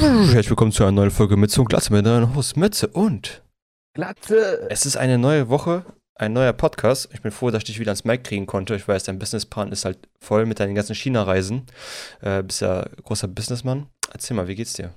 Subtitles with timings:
[0.00, 3.42] Herzlich willkommen zu einer neuen Folge Mütze und Glatze mit deinem Host Mütze und
[3.92, 4.66] Glatze.
[4.70, 5.84] es ist eine neue Woche,
[6.14, 7.10] ein neuer Podcast.
[7.12, 8.74] Ich bin froh, dass ich dich wieder ans Mic kriegen konnte.
[8.74, 11.66] Ich weiß, dein Businessplan ist halt voll mit deinen ganzen China-Reisen.
[12.22, 13.88] Äh, bist ja großer Businessmann.
[14.10, 14.94] Erzähl mal, wie geht's dir?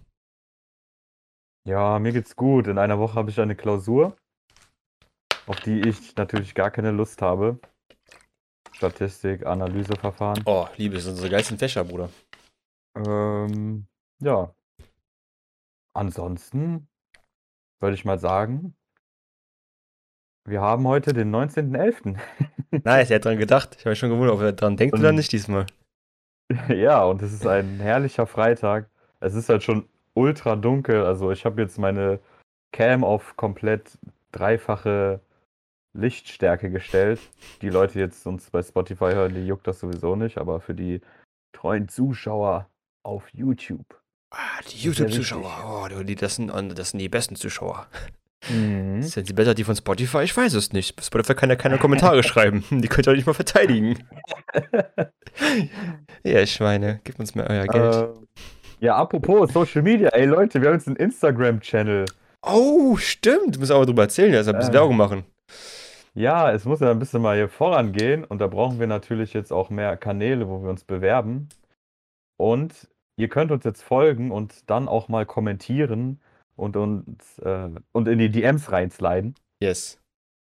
[1.67, 2.67] Ja, mir geht's gut.
[2.67, 4.15] In einer Woche habe ich eine Klausur,
[5.47, 7.59] auf die ich natürlich gar keine Lust habe.
[8.71, 10.43] Statistik, Analyseverfahren.
[10.45, 12.09] Oh, Liebe, das sind unsere geilsten Fächer, Bruder.
[12.95, 13.85] Ähm,
[14.21, 14.55] ja.
[15.95, 16.87] Ansonsten
[17.79, 18.75] würde ich mal sagen,
[20.45, 22.17] wir haben heute den 19.11.
[22.83, 23.75] Nice, er hat dran gedacht.
[23.75, 25.65] Ich habe mich schon gewundert, ob er dran denkt oder Und- nicht diesmal.
[26.67, 28.89] Ja, und es ist ein herrlicher Freitag.
[29.21, 31.03] Es ist halt schon ultra dunkel.
[31.05, 32.19] Also ich habe jetzt meine
[32.73, 33.97] Cam auf komplett
[34.33, 35.21] dreifache
[35.93, 37.21] Lichtstärke gestellt.
[37.61, 41.01] Die Leute jetzt uns bei Spotify hören, die juckt das sowieso nicht, aber für die
[41.53, 42.69] treuen Zuschauer
[43.03, 44.01] auf YouTube.
[44.35, 45.87] Ah, die YouTube-Zuschauer.
[45.93, 47.85] Oh, die, das, sind, das sind die besten Zuschauer.
[48.49, 49.01] Mhm.
[49.03, 50.23] Sind sie besser die von Spotify?
[50.23, 51.01] Ich weiß es nicht.
[51.03, 52.63] Spotify kann ja keine Kommentare schreiben.
[52.71, 53.99] Die könnt ihr auch nicht mal verteidigen.
[56.23, 57.95] ja, Schweine, gib uns mehr euer Geld.
[57.95, 58.27] Ähm,
[58.79, 62.05] ja, apropos Social Media, ey Leute, wir haben jetzt einen Instagram-Channel.
[62.41, 63.55] oh, stimmt.
[63.55, 64.77] Du musst aber drüber erzählen, also ein bisschen Äh.
[64.77, 65.23] Werbung machen.
[66.15, 69.51] Ja, es muss ja ein bisschen mal hier vorangehen und da brauchen wir natürlich jetzt
[69.53, 71.49] auch mehr Kanäle, wo wir uns bewerben.
[72.37, 72.73] Und
[73.15, 76.19] ihr könnt uns jetzt folgen und dann auch mal kommentieren
[76.55, 79.35] und uns äh, und in die DMs reinsliden.
[79.61, 79.99] Yes.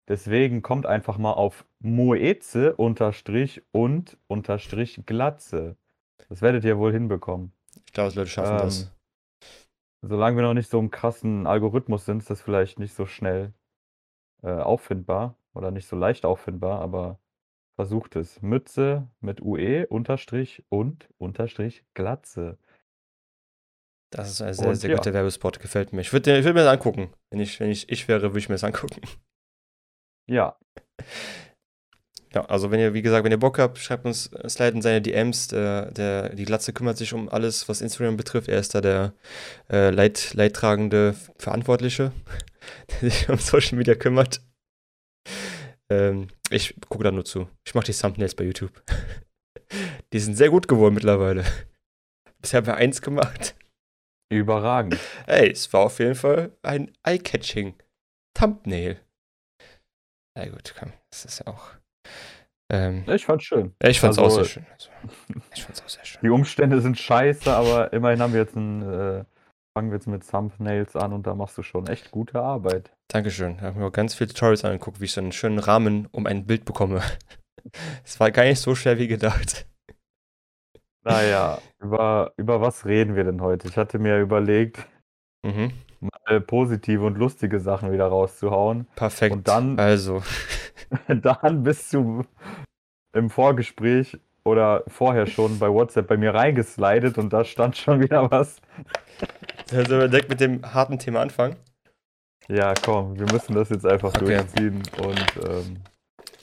[0.08, 5.76] Deswegen kommt einfach mal auf Moeze unterstrich und unterstrich Glatze.
[6.30, 7.52] Das werdet ihr wohl hinbekommen.
[7.86, 8.92] Ich glaube, die Leute schaffen Ähm, das.
[10.02, 13.54] Solange wir noch nicht so im krassen Algorithmus sind, ist das vielleicht nicht so schnell
[14.44, 17.20] äh, auffindbar oder nicht so leicht auffindbar, aber
[17.78, 18.42] versucht es.
[18.42, 22.58] Mütze mit UE unterstrich und unterstrich Glatze.
[24.12, 24.96] Das ist ein sehr, und sehr ja.
[24.98, 25.60] guter Werbespot.
[25.60, 26.02] Gefällt mir.
[26.02, 27.14] Ich würde ich würd mir das angucken.
[27.30, 29.02] Wenn ich, wenn ich ich wäre, würde ich mir das angucken.
[30.30, 30.58] Ja,
[32.34, 34.82] Ja, also wenn ihr, wie gesagt, wenn ihr Bock habt, schreibt uns, äh, slide in
[34.82, 35.48] seine DMs.
[35.48, 38.50] Der, der, die Glatze kümmert sich um alles, was Instagram betrifft.
[38.50, 39.14] Er ist da der
[39.72, 42.12] äh, Leit, leidtragende Verantwortliche,
[43.02, 44.42] der sich um Social Media kümmert.
[45.90, 47.48] Ähm, ich gucke da nur zu.
[47.66, 48.72] Ich mache die Thumbnails bei YouTube.
[50.14, 51.44] Die sind sehr gut geworden mittlerweile.
[52.42, 53.56] Bisher haben wir eins gemacht.
[54.32, 54.98] überragend.
[55.26, 57.76] Ey, es war auf jeden Fall ein eye-catching
[58.34, 59.00] Thumbnail.
[60.38, 61.72] Na gut, komm, das ist ja auch.
[62.72, 63.74] Ähm, Ich fand's schön.
[63.84, 64.66] ich fand's auch Also- sehr schön.
[64.72, 64.90] Also,
[65.56, 66.22] ich fand's auch sehr schön.
[66.24, 69.26] Die Umstände sind scheiße, aber immerhin haben wir jetzt ein, äh,
[69.78, 72.92] fangen wir jetzt mit Thumbnails an und da machst du schon echt gute Arbeit.
[73.10, 73.58] Dankeschön.
[73.58, 76.26] Ich habe mir auch ganz viele Tutorials angeguckt, wie ich so einen schönen Rahmen um
[76.26, 77.02] ein Bild bekomme.
[78.04, 79.68] Es war gar nicht so schwer wie gedacht.
[81.04, 83.68] Naja, über, über was reden wir denn heute?
[83.68, 84.88] Ich hatte mir überlegt,
[85.46, 85.72] Mhm.
[86.00, 88.88] mal positive und lustige Sachen wieder rauszuhauen.
[88.96, 89.36] Perfekt.
[89.36, 90.24] Und dann- Also,
[91.08, 92.24] Dann bist du
[93.14, 98.32] im Vorgespräch oder vorher schon bei WhatsApp bei mir reingeslidet und da stand schon wieder
[98.32, 98.62] was.
[99.70, 101.56] sollen wir direkt mit dem harten Thema anfangen?
[102.48, 104.38] Ja, komm, wir müssen das jetzt einfach Okay.
[104.38, 105.78] durchziehen und ähm,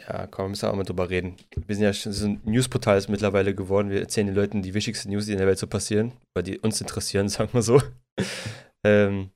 [0.07, 1.37] Ja, komm, wir müssen auch mal drüber reden.
[1.67, 3.89] Wir sind ja schon so ein Newsportal ist mittlerweile geworden.
[3.91, 6.59] Wir erzählen den Leuten die wichtigsten News, die in der Welt so passieren, weil die
[6.59, 7.81] uns interessieren, sagen wir so.
[8.85, 9.31] ähm,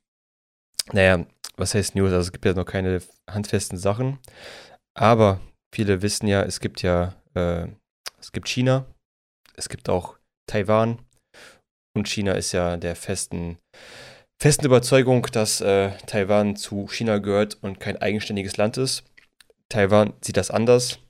[0.93, 1.25] naja,
[1.57, 2.13] was heißt News?
[2.13, 3.01] Also es gibt ja noch keine
[3.31, 4.19] handfesten Sachen.
[4.95, 5.41] Aber
[5.75, 7.67] viele wissen ja, es gibt ja, äh,
[8.21, 8.85] es gibt China,
[9.55, 10.99] es gibt auch Taiwan.
[11.99, 13.59] Und China ist ja der festen,
[14.41, 19.03] festen Überzeugung, dass äh, Taiwan zu China gehört und kein eigenständiges Land ist.
[19.69, 21.01] Taiwan sieht das anders.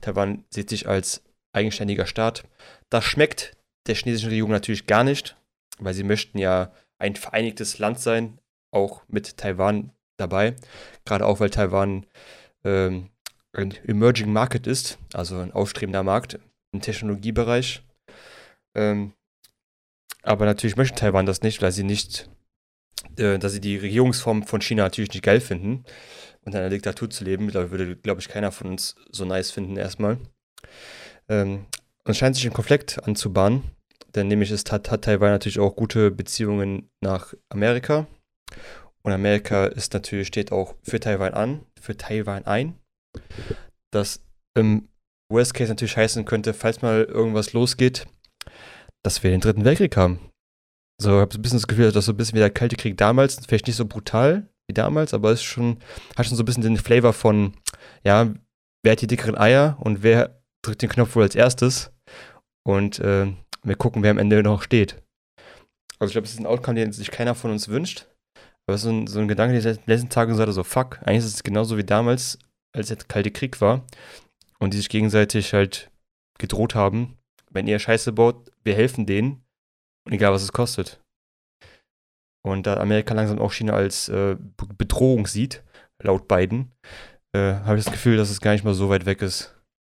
[0.00, 2.42] Taiwan sieht sich als eigenständiger Staat.
[2.90, 5.36] Das schmeckt der chinesischen Regierung natürlich gar nicht,
[5.78, 8.40] weil sie möchten ja ein vereinigtes Land sein,
[8.72, 10.56] auch mit Taiwan dabei.
[11.04, 12.04] Gerade auch, weil Taiwan
[12.64, 13.10] ähm,
[13.52, 16.40] ein Emerging Market ist, also ein aufstrebender Markt
[16.72, 17.84] im Technologiebereich.
[18.74, 19.12] Ähm,
[20.22, 22.28] aber natürlich möchte Taiwan das nicht, weil sie nicht,
[23.16, 25.84] äh, dass sie die Regierungsform von China natürlich nicht geil finden
[26.44, 29.50] und in einer Diktatur zu leben, da würde, glaube ich, keiner von uns so nice
[29.50, 30.18] finden erstmal.
[31.28, 31.66] Ähm,
[32.04, 33.62] und es scheint sich ein Konflikt anzubahnen,
[34.14, 38.06] denn nämlich ist, hat, hat Taiwan natürlich auch gute Beziehungen nach Amerika.
[39.02, 42.74] Und Amerika ist natürlich, steht auch für Taiwan an, für Taiwan ein.
[43.90, 44.22] Das
[44.54, 44.88] im
[45.28, 48.06] Worst Case natürlich heißen könnte, falls mal irgendwas losgeht,
[49.02, 50.18] dass wir den dritten Weltkrieg haben.
[51.00, 52.76] So, ich habe so ein bisschen das Gefühl, dass so ein bisschen wie der Kalte
[52.76, 55.78] Krieg damals, vielleicht nicht so brutal wie damals, aber es schon,
[56.16, 57.54] hat schon so ein bisschen den Flavor von,
[58.04, 58.32] ja,
[58.84, 61.90] wer hat die dickeren Eier und wer drückt den Knopf wohl als erstes.
[62.64, 63.32] Und äh,
[63.64, 65.02] wir gucken, wer am Ende noch steht.
[65.98, 68.06] Also ich glaube, es ist ein Outcome, den sich keiner von uns wünscht.
[68.66, 71.18] Aber so ein, so ein Gedanke, der in den letzten Tagen sagte so, fuck, eigentlich
[71.18, 72.38] ist es genauso wie damals,
[72.72, 73.84] als der Kalte Krieg war.
[74.58, 75.90] Und die sich gegenseitig halt
[76.38, 77.18] gedroht haben,
[77.52, 79.44] wenn ihr Scheiße baut, wir helfen denen.
[80.04, 81.00] Und egal, was es kostet.
[82.44, 84.36] Und da Amerika langsam auch China als äh,
[84.76, 85.62] Bedrohung sieht,
[86.02, 86.72] laut Biden,
[87.34, 89.54] äh, habe ich das Gefühl, dass es gar nicht mal so weit weg ist.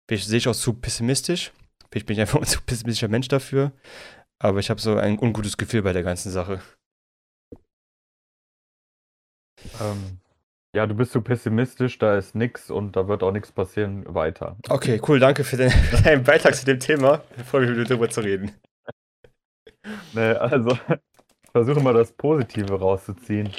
[0.09, 1.53] Vielleicht sehe ich auch zu pessimistisch.
[1.89, 3.71] Vielleicht bin ich einfach ein zu pessimistischer Mensch dafür.
[4.41, 6.61] Aber ich habe so ein ungutes Gefühl bei der ganzen Sache.
[9.79, 10.19] Ähm,
[10.75, 14.57] ja, du bist so pessimistisch, da ist nix und da wird auch nichts passieren weiter.
[14.69, 17.21] Okay, cool, danke für, den, für deinen Beitrag zu dem Thema.
[17.37, 18.51] Ich freue mich, mit dir darüber zu reden.
[20.13, 20.77] Nee, also,
[21.51, 23.49] versuche mal das Positive rauszuziehen.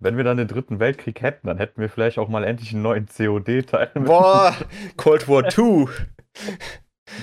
[0.00, 2.82] Wenn wir dann den dritten Weltkrieg hätten, dann hätten wir vielleicht auch mal endlich einen
[2.82, 3.92] neuen COD-Teil.
[3.94, 4.56] Boah,
[4.96, 5.86] Cold War 2.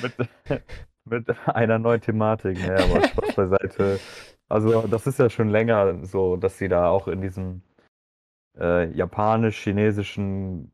[0.01, 0.13] mit,
[1.03, 2.57] mit einer neuen Thematik.
[2.65, 3.99] Naja, aber Spaß beiseite.
[4.47, 7.63] Also, das ist ja schon länger so, dass sie da auch in diesem
[8.59, 10.71] äh, japanisch-chinesischen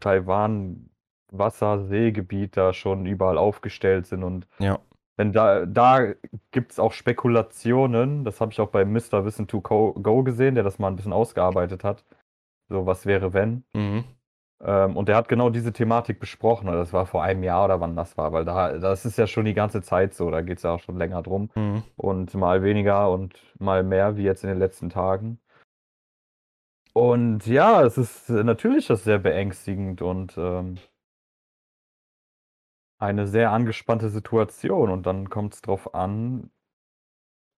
[0.00, 4.78] Taiwan-Wasser-Seegebiet da schon überall aufgestellt sind und Ja.
[5.16, 6.12] wenn da, da
[6.50, 9.24] gibt es auch Spekulationen, das habe ich auch bei Mr.
[9.24, 12.04] Wissen to Go gesehen, der das mal ein bisschen ausgearbeitet hat.
[12.68, 13.64] So, was wäre, wenn?
[13.74, 14.04] Mhm.
[14.62, 16.68] Ähm, und der hat genau diese Thematik besprochen.
[16.68, 19.26] oder Das war vor einem Jahr oder wann das war, weil da, das ist ja
[19.26, 21.50] schon die ganze Zeit so, da geht es ja auch schon länger drum.
[21.54, 21.82] Mhm.
[21.96, 25.40] Und mal weniger und mal mehr, wie jetzt in den letzten Tagen.
[26.92, 30.78] Und ja, es ist natürlich das sehr beängstigend und ähm,
[32.98, 34.90] eine sehr angespannte Situation.
[34.90, 36.50] Und dann kommt es drauf an,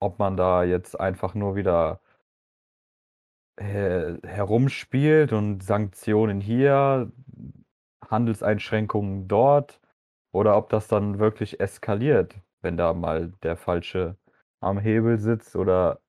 [0.01, 2.01] ob man da jetzt einfach nur wieder
[3.57, 7.13] äh, herumspielt und Sanktionen hier,
[8.09, 9.81] Handelseinschränkungen dort,
[10.33, 14.17] oder ob das dann wirklich eskaliert, wenn da mal der Falsche
[14.61, 16.01] am Hebel sitzt oder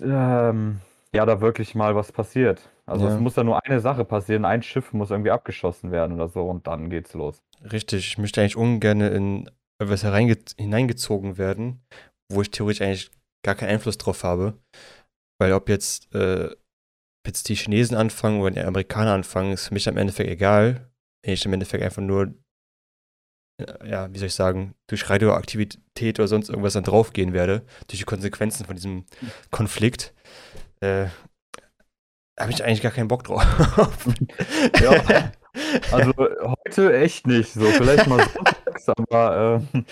[0.00, 0.80] ähm,
[1.16, 2.70] ja, da wirklich mal was passiert.
[2.86, 3.14] Also Ja.
[3.14, 6.48] es muss ja nur eine Sache passieren, ein Schiff muss irgendwie abgeschossen werden oder so
[6.48, 7.42] und dann geht's los.
[7.72, 9.50] Richtig, ich möchte eigentlich ungern in
[9.82, 11.80] etwas hineingezogen werden,
[12.32, 13.10] wo ich theoretisch eigentlich
[13.44, 14.54] gar keinen Einfluss drauf habe.
[15.38, 16.50] Weil ob jetzt, äh,
[17.26, 20.90] jetzt die Chinesen anfangen oder die Amerikaner anfangen, ist für mich im Endeffekt egal.
[21.24, 22.34] Wenn ich im Endeffekt einfach nur,
[23.60, 27.98] äh, ja, wie soll ich sagen, durch Radioaktivität oder sonst irgendwas dann draufgehen werde, durch
[27.98, 29.04] die Konsequenzen von diesem
[29.50, 30.14] Konflikt,
[30.80, 31.06] äh,
[32.38, 33.44] habe ich eigentlich gar keinen Bock drauf.
[34.80, 35.32] Ja.
[35.90, 39.86] Also heute echt nicht so, vielleicht mal sonntags, aber ähm,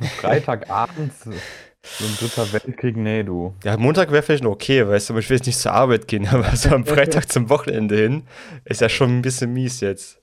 [0.20, 3.54] Freitagabends, so ein dritter Weltkrieg, nee, du.
[3.64, 6.08] Ja, Montag wäre vielleicht noch okay, weißt du, aber ich will jetzt nicht zur Arbeit
[6.08, 8.22] gehen, aber so am Freitag zum Wochenende hin
[8.64, 10.20] ist ja schon ein bisschen mies jetzt.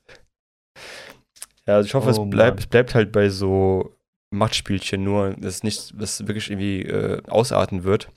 [1.66, 3.96] Ja, also ich hoffe, Oh es, bleibt, es bleibt halt bei so
[4.30, 8.10] Machtspielchen nur, dass nicht, was wirklich irgendwie äh, ausarten wird.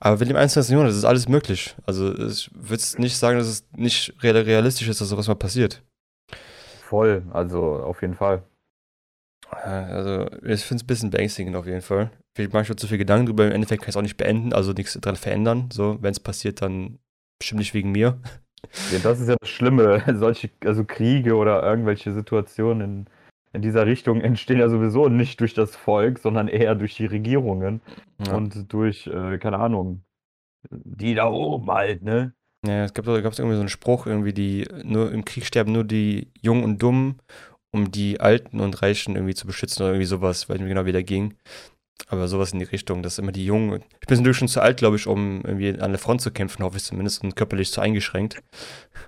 [0.00, 0.72] Aber William 21.
[0.72, 1.74] Jahrhundert, das ist alles möglich.
[1.86, 5.82] Also ich würde nicht sagen, dass es nicht real- realistisch ist, dass sowas mal passiert.
[6.82, 8.42] Voll, also auf jeden Fall.
[9.50, 12.10] Also ich finde es ein bisschen beängstigend auf jeden Fall.
[12.36, 14.16] Vielleicht mache ich mir zu viel Gedanken drüber, im Endeffekt kann ich es auch nicht
[14.16, 15.68] beenden, also nichts dran verändern.
[15.72, 16.98] So, wenn es passiert, dann
[17.38, 18.20] bestimmt nicht wegen mir.
[18.92, 20.02] Ja, das ist ja das Schlimme.
[20.18, 23.06] Solche, also Kriege oder irgendwelche Situationen in,
[23.54, 27.80] in dieser Richtung entstehen ja sowieso nicht durch das Volk, sondern eher durch die Regierungen
[28.26, 28.34] Ja.
[28.34, 30.04] und durch, äh, keine Ahnung,
[30.70, 32.34] die da oben halt, ne?
[32.66, 35.84] Ja, es gab gab's irgendwie so einen Spruch, irgendwie die, nur im Krieg sterben nur
[35.84, 37.20] die Jungen und Dummen,
[37.70, 40.86] um die Alten und Reichen irgendwie zu beschützen oder irgendwie sowas, weiß nicht mehr genau,
[40.86, 41.34] wie der ging.
[42.08, 44.76] Aber sowas in die Richtung, dass immer die Jungen, ich bin natürlich schon zu alt,
[44.76, 47.80] glaube ich, um irgendwie an der Front zu kämpfen, hoffe ich zumindest, und körperlich zu
[47.80, 48.42] eingeschränkt.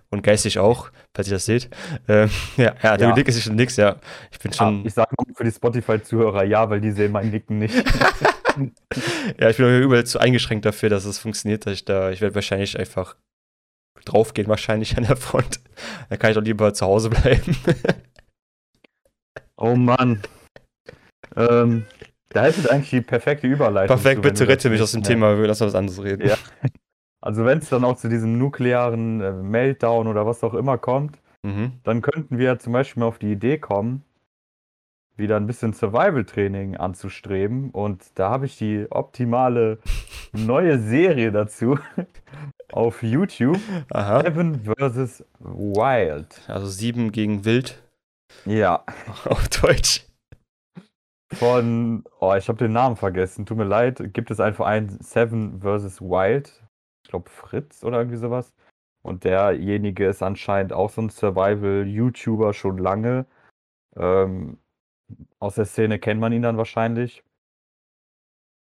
[0.09, 1.69] Und geistig auch, falls ihr das seht.
[2.09, 3.15] Ähm, ja, ja, der Ja.
[3.15, 3.97] Nick ist schon nix, ja.
[4.31, 7.59] Ich bin Ah, schon, ich sage für die Spotify-Zuhörer ja, weil die sehen meinen Nicken
[7.59, 7.75] nicht.
[9.41, 12.35] ja, ich bin überall zu eingeschränkt dafür, dass es funktioniert, dass ich da, ich werde
[12.35, 13.17] wahrscheinlich einfach
[14.05, 15.61] draufgehen, wahrscheinlich an der Front.
[16.09, 17.57] Dann kann ich doch lieber zu Hause bleiben.
[19.59, 20.21] Oh Mann.
[21.35, 21.87] Ähm,
[22.37, 23.97] da ist eigentlich die perfekte Überleitung.
[23.97, 26.29] Perfekt, zu, bitte rette mich aus dem Thema, lass mal was anderes reden.
[26.29, 26.37] Ja.
[27.21, 31.19] Also wenn es dann auch zu diesem nuklearen äh, Meltdown oder was auch immer kommt,
[31.43, 31.75] Mhm.
[31.85, 34.03] dann könnten wir zum Beispiel mal auf die Idee kommen,
[35.17, 37.71] wieder ein bisschen Survival-Training anzustreben.
[37.71, 39.79] Und da habe ich die optimale
[40.33, 41.79] neue Serie dazu
[42.73, 43.61] auf YouTube.
[43.91, 44.21] Aha.
[44.23, 45.25] Seven vs.
[45.39, 46.41] Wild.
[46.49, 47.81] Also sieben gegen Wild
[48.45, 48.85] Ja,
[49.25, 50.06] auf Deutsch.
[51.39, 56.01] Von, oh, ich habe den Namen vergessen, tut mir leid, gibt es einen Seven vs.
[56.01, 56.63] Wild.
[57.05, 58.55] Ich glaube Fritz oder irgendwie sowas.
[59.03, 63.27] Und derjenige ist anscheinend auch so ein Survival-YouTuber schon lange.
[63.97, 64.59] Ähm,
[65.39, 67.23] aus der Szene kennt man ihn dann wahrscheinlich.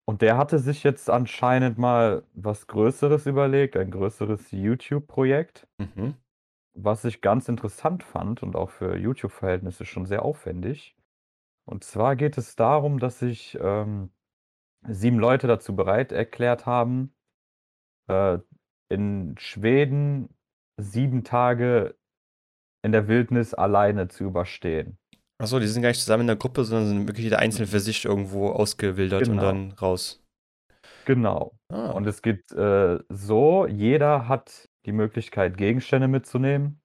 [0.06, 6.14] Und der hatte sich jetzt anscheinend mal was Größeres überlegt, ein größeres YouTube-Projekt, Mhm.
[6.74, 10.96] was ich ganz interessant fand und auch für YouTube-Verhältnisse schon sehr aufwendig.
[11.70, 14.10] Und zwar geht es darum, dass sich ähm,
[14.88, 17.14] sieben Leute dazu bereit erklärt haben,
[18.08, 18.38] äh,
[18.88, 20.34] in Schweden
[20.80, 21.94] sieben Tage
[22.82, 24.98] in der Wildnis alleine zu überstehen.
[25.38, 27.80] Achso, die sind gar nicht zusammen in der Gruppe, sondern sind wirklich jeder einzeln für
[27.80, 29.42] sich irgendwo ausgewildert und Genau.
[29.42, 30.24] dann raus.
[31.04, 31.54] Genau.
[31.68, 31.90] Ah.
[31.90, 36.80] Und es geht äh, so, jeder hat die Möglichkeit, Gegenstände mitzunehmen.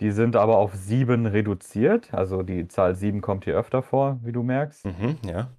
[0.00, 2.14] Die sind aber auf sieben reduziert.
[2.14, 4.84] Also die Zahl sieben kommt hier öfter vor, wie du merkst.
[4.84, 5.50] Mhm, ja.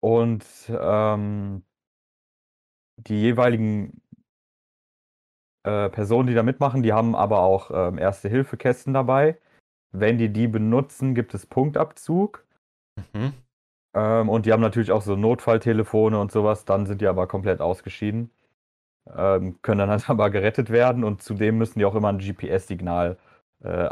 [0.00, 1.62] Und ähm,
[2.96, 4.00] die jeweiligen
[5.64, 9.38] äh, Personen, die da mitmachen, die haben aber auch ähm, Erste-Hilfe-Kästen dabei.
[9.92, 12.44] Wenn die die benutzen, gibt es Punktabzug.
[12.96, 13.34] Mhm.
[13.94, 17.60] Ähm, und die haben natürlich auch so Notfalltelefone und sowas, dann sind die aber komplett
[17.60, 18.30] ausgeschieden.
[19.16, 23.16] Ähm, können dann halt aber gerettet werden und zudem müssen die auch immer ein GPS-Signal
[23.64, 23.88] äh,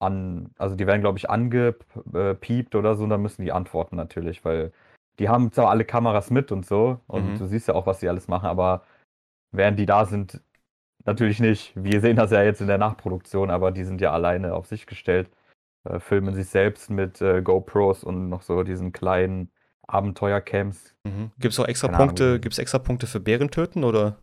[0.00, 4.44] an, also die werden, glaube ich, angepiept oder so, und dann müssen die antworten natürlich,
[4.44, 4.72] weil
[5.20, 7.38] die haben zwar alle Kameras mit und so und Mhm.
[7.38, 8.82] du siehst ja auch, was sie alles machen, aber
[9.52, 10.40] während die da sind,
[11.04, 11.72] natürlich nicht.
[11.76, 14.86] Wir sehen das ja jetzt in der Nachproduktion, aber die sind ja alleine auf sich
[14.86, 15.30] gestellt
[15.84, 19.50] äh, filmen sich selbst mit äh, GoPros und noch so diesen kleinen
[19.88, 20.94] Abenteuercamps.
[21.04, 21.30] Mhm.
[21.38, 24.16] Gibt es auch extra Keine Ahnung, Punkte, wie- gibt's extra Punkte für Bärentöten oder?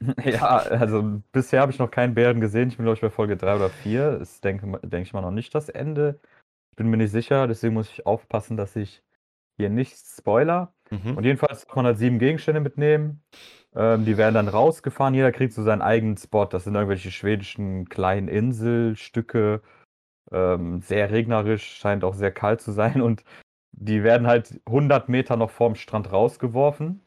[0.24, 2.68] ja, also bisher habe ich noch keinen Bären gesehen.
[2.68, 4.18] Ich bin, glaube ich, bei Folge 3 oder 4.
[4.20, 6.20] Ist, denke, denke ich mal, noch nicht das Ende.
[6.70, 9.02] Ich bin mir nicht sicher, deswegen muss ich aufpassen, dass ich
[9.56, 10.72] hier nichts spoiler.
[10.90, 11.16] Mhm.
[11.16, 13.22] Und jedenfalls kann man halt sieben Gegenstände mitnehmen.
[13.74, 15.14] Ähm, die werden dann rausgefahren.
[15.14, 16.46] Jeder kriegt so seinen eigenen Spot.
[16.46, 19.62] Das sind irgendwelche schwedischen kleinen Inselstücke.
[20.30, 23.02] Ähm, sehr regnerisch, scheint auch sehr kalt zu sein.
[23.02, 23.24] Und
[23.72, 27.01] die werden halt 100 Meter noch vorm Strand rausgeworfen.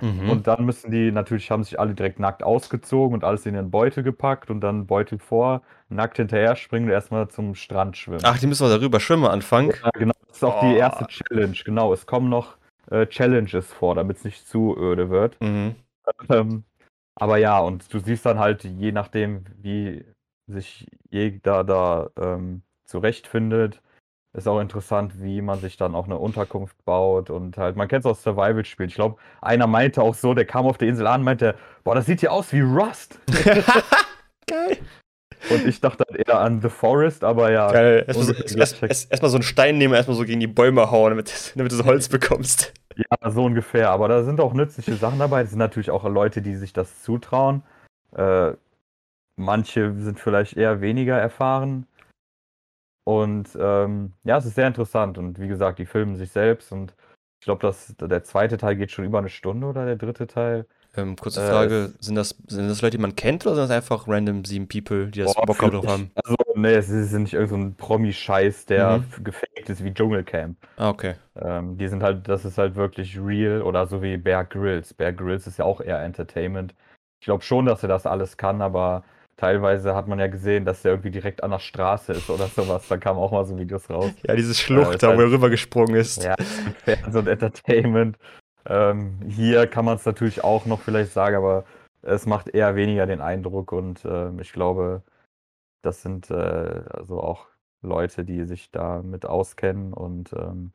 [0.00, 0.28] Mhm.
[0.28, 3.70] Und dann müssen die, natürlich haben sich alle direkt nackt ausgezogen und alles in ihren
[3.70, 8.20] Beutel gepackt und dann Beutel vor, nackt hinterher springen und erstmal zum Strand schwimmen.
[8.24, 9.70] Ach, die müssen wir darüber schwimmen am Anfang.
[9.70, 10.12] Ja, genau.
[10.28, 10.76] Das ist auch die Oh.
[10.76, 11.56] erste Challenge.
[11.64, 12.58] Genau, es kommen noch
[12.90, 15.40] äh, Challenges vor, damit es nicht zu öde wird.
[15.40, 15.76] Mhm.
[16.30, 16.62] Ähm,
[17.16, 20.04] aber ja, und du siehst dann halt, je nachdem, wie
[20.46, 23.82] sich jeder da ähm, zurechtfindet,
[24.36, 28.04] ist auch interessant, wie man sich dann auch eine Unterkunft baut und halt, man kennt
[28.04, 28.88] es aus Survival-Spielen.
[28.88, 32.06] Ich glaube, einer meinte auch so, der kam auf der Insel an, meinte, boah, das
[32.06, 33.18] sieht hier aus wie Rust.
[34.46, 34.78] Geil.
[35.50, 37.70] Und ich dachte dann eher an The Forest, aber ja.
[37.70, 38.04] Geil.
[38.06, 41.10] Erstmal so, erst, erst, erstmal so einen Stein nehmen, erstmal so gegen die Bäume hauen,
[41.10, 42.72] damit, damit du so Holz bekommst.
[42.96, 43.90] Ja, so ungefähr.
[43.90, 45.42] Aber da sind auch nützliche Sachen dabei.
[45.42, 47.62] Es sind natürlich auch Leute, die sich das zutrauen.
[48.14, 48.52] Äh,
[49.36, 51.86] manche sind vielleicht eher weniger erfahren.
[53.06, 55.18] Und ähm, ja, es ist sehr interessant.
[55.18, 56.72] Und wie gesagt, die filmen sich selbst.
[56.72, 56.94] Und
[57.40, 60.66] ich glaube, dass der zweite Teil geht schon über eine Stunde oder der dritte Teil.
[60.96, 63.70] Ähm, kurze Äh, Frage, sind das, sind das Leute, die man kennt oder sind das
[63.70, 66.10] einfach random sieben People, die das Boah, Bock drauf haben?
[66.14, 69.12] Also, nee, es ist nicht irgendein so Promi-Scheiß, der Mhm.
[69.22, 70.56] gefaked ist wie Dschungelcamp.
[70.76, 71.16] Ah, okay.
[71.36, 74.94] Ähm, die sind halt, das ist halt wirklich real oder so wie Bear Grylls.
[74.94, 76.74] Bear Grylls ist ja auch eher Entertainment.
[77.20, 79.04] Ich glaube schon, dass er das alles kann, aber
[79.36, 82.86] teilweise hat man ja gesehen, dass er irgendwie direkt an der Straße ist oder sowas.
[82.88, 84.12] Da kamen auch mal so Videos raus.
[84.26, 86.22] Ja, diese Schlucht, ist da wo halt- er rübergesprungen ist.
[86.22, 86.34] Ja,
[86.84, 88.18] Fernsehen und Entertainment.
[88.66, 91.64] Ähm, hier kann man es natürlich auch noch vielleicht sagen, aber
[92.02, 95.02] es macht eher weniger den Eindruck und ähm, ich glaube,
[95.82, 97.46] das sind äh, also auch
[97.82, 100.72] Leute, die sich damit auskennen und ähm,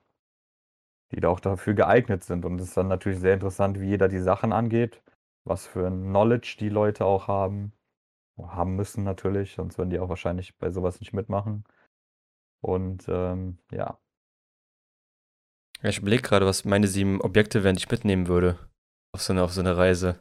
[1.12, 2.46] die da auch dafür geeignet sind.
[2.46, 5.01] Und es ist dann natürlich sehr interessant, wie jeder die Sachen angeht,
[5.46, 7.74] was für ein Knowledge die Leute auch haben.
[8.38, 11.63] Haben müssen natürlich, sonst würden die auch wahrscheinlich bei sowas nicht mitmachen.
[12.61, 13.97] Und ähm, ja,
[15.83, 18.57] ich überlege gerade, was meine sieben Objekte wären, die ich mitnehmen würde.
[19.13, 20.19] Auf so eine, auf so eine Reise.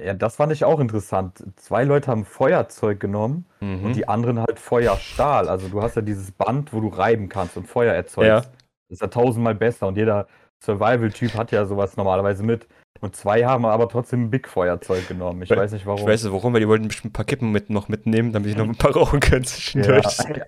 [0.00, 1.44] Ja, das fand ich auch interessant.
[1.56, 3.84] Zwei Leute haben Feuerzeug genommen Mhm.
[3.86, 5.48] und die anderen halt Feuerstahl.
[5.48, 8.26] Also du hast ja dieses Band, wo du reiben kannst und Feuer erzeugst.
[8.28, 8.40] Ja.
[8.40, 8.50] Das
[8.90, 10.28] ist ja tausendmal besser und jeder
[10.62, 12.66] Survival-Typ hat ja sowas normalerweise mit.
[13.02, 15.42] Und zwei haben aber trotzdem ein Big-Feuerzeug genommen.
[15.42, 16.00] Ich Weil- weiß nicht warum.
[16.00, 18.48] Ich weiß nicht warum, weil die wollten bestimmt ein paar Kippen mit, noch mitnehmen, damit
[18.50, 20.18] ich noch ein paar rauchen können zwischendurch.
[20.18, 20.44] Ja.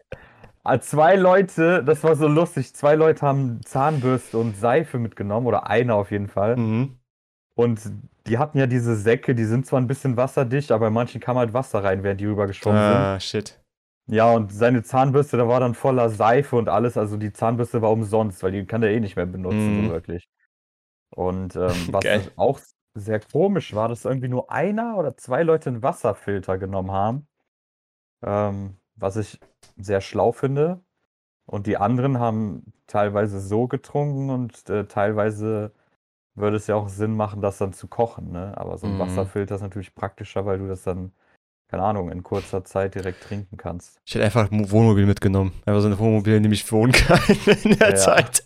[0.62, 5.66] Ah, Zwei Leute, das war so lustig, zwei Leute haben Zahnbürste und Seife mitgenommen, oder
[5.68, 6.56] einer auf jeden Fall.
[6.56, 6.96] Mhm.
[7.54, 7.80] Und
[8.26, 11.36] die hatten ja diese Säcke, die sind zwar ein bisschen wasserdicht, aber in manchen kam
[11.36, 12.96] halt Wasser rein, während die rübergeschwommen sind.
[12.96, 13.60] Ah, shit.
[14.06, 16.96] Ja, und seine Zahnbürste, da war dann voller Seife und alles.
[16.96, 19.86] Also die Zahnbürste war umsonst, weil die kann er eh nicht mehr benutzen, Mhm.
[19.88, 20.28] so wirklich.
[21.14, 22.30] Und ähm, was Geil.
[22.36, 22.60] auch
[22.94, 27.26] sehr komisch war, dass irgendwie nur einer oder zwei Leute einen Wasserfilter genommen haben.
[28.24, 29.40] Ähm, was ich
[29.76, 30.80] sehr schlau finde.
[31.46, 35.72] Und die anderen haben teilweise so getrunken und äh, teilweise
[36.34, 38.54] würde es ja auch Sinn machen, das dann zu kochen, ne?
[38.56, 39.00] Aber so ein Mhm.
[39.00, 41.12] Wasserfilter ist natürlich praktischer, weil du das dann,
[41.68, 44.00] keine Ahnung, in kurzer Zeit direkt trinken kannst.
[44.06, 45.52] Ich hätte einfach ein Wohnmobil mitgenommen.
[45.66, 47.20] Einfach so ein Wohnmobil, in dem ich wohnen kann
[47.64, 47.96] in der Ja.
[47.96, 48.42] Zeit.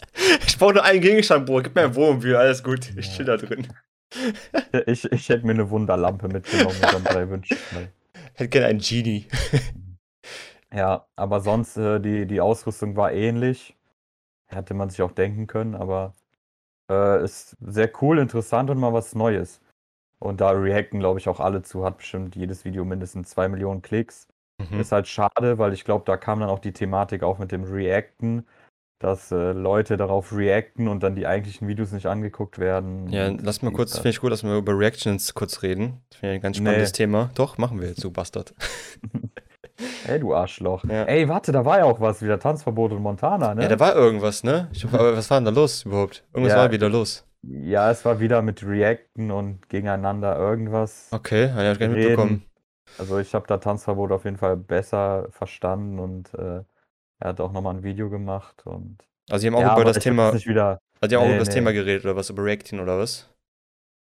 [0.59, 1.63] Ich brauche nur einen Gegenstand, Bruder.
[1.63, 2.91] Gib mir ein Wohnmobil, alles gut.
[2.97, 3.69] Ich chill da drin.
[4.87, 7.55] Ich, ich hätte mir eine Wunderlampe mitgenommen und dann drei Wünsche.
[7.55, 7.93] frei.
[8.35, 9.29] Hätte gerne einen Genie.
[10.75, 13.77] Ja, aber sonst, äh, die, die Ausrüstung war ähnlich.
[14.49, 16.15] Hätte man sich auch denken können, aber
[16.91, 19.61] äh, ist sehr cool, interessant und mal was Neues.
[20.19, 21.85] Und da reacten, glaube ich, auch alle zu.
[21.85, 24.27] Hat bestimmt jedes Video mindestens zwei Millionen Klicks.
[24.59, 24.81] Mhm.
[24.81, 27.63] Ist halt schade, weil ich glaube, da kam dann auch die Thematik auf mit dem
[27.63, 28.45] Reacten,
[28.99, 33.09] dass äh, Leute darauf reacten und dann die eigentlichen Videos nicht angeguckt werden.
[33.13, 36.01] Ja, Und lass mal kurz, finde ich gut, dass wir über Reactions kurz reden.
[36.11, 36.65] Das finde ich ein ganz Nee.
[36.65, 37.31] spannendes Thema.
[37.35, 38.55] Doch, machen wir jetzt, du Bastard.
[40.09, 40.85] Ey, du Arschloch.
[40.85, 41.05] Ja.
[41.05, 42.41] Ey, warte, da war ja auch was wieder.
[42.41, 43.63] Tanzverbot in Montana, ne?
[43.63, 44.69] Ja, da war irgendwas, ne?
[44.73, 46.25] Ich, aber was war denn da los überhaupt?
[46.33, 46.59] Irgendwas Ja.
[46.63, 47.25] war wieder los.
[47.43, 51.09] Ja, es war wieder mit Reacten und gegeneinander irgendwas.
[51.13, 52.45] Okay, habe ich gar nicht mitbekommen.
[52.99, 56.63] Also ich habe da Tanzverbot auf jeden Fall besser verstanden und äh,
[57.21, 58.99] er hat auch nochmal ein Video gemacht und
[59.31, 60.79] Also, die haben auch ja, über das Thema, nicht wieder.
[61.01, 61.55] also die haben auch Nee, über das nee.
[61.55, 63.31] Thema geredet oder was, über Reacting oder was?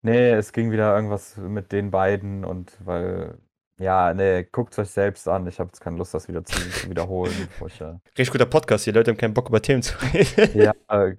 [0.03, 3.39] Nee, es ging wieder irgendwas mit den beiden und weil.
[3.81, 5.47] Ja, nee, guckt euch selbst an.
[5.47, 7.33] Ich habe jetzt keine Lust, das wieder zu, zu wiederholen.
[7.65, 10.61] ich, äh, Richtig guter Podcast hier, Leute haben keinen Bock über Themen zu reden.
[10.61, 11.15] ja, äh,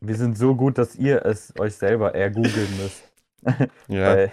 [0.00, 3.10] wir sind so gut, dass ihr es euch selber eher googeln müsst.
[3.88, 4.14] ja.
[4.14, 4.32] Bei,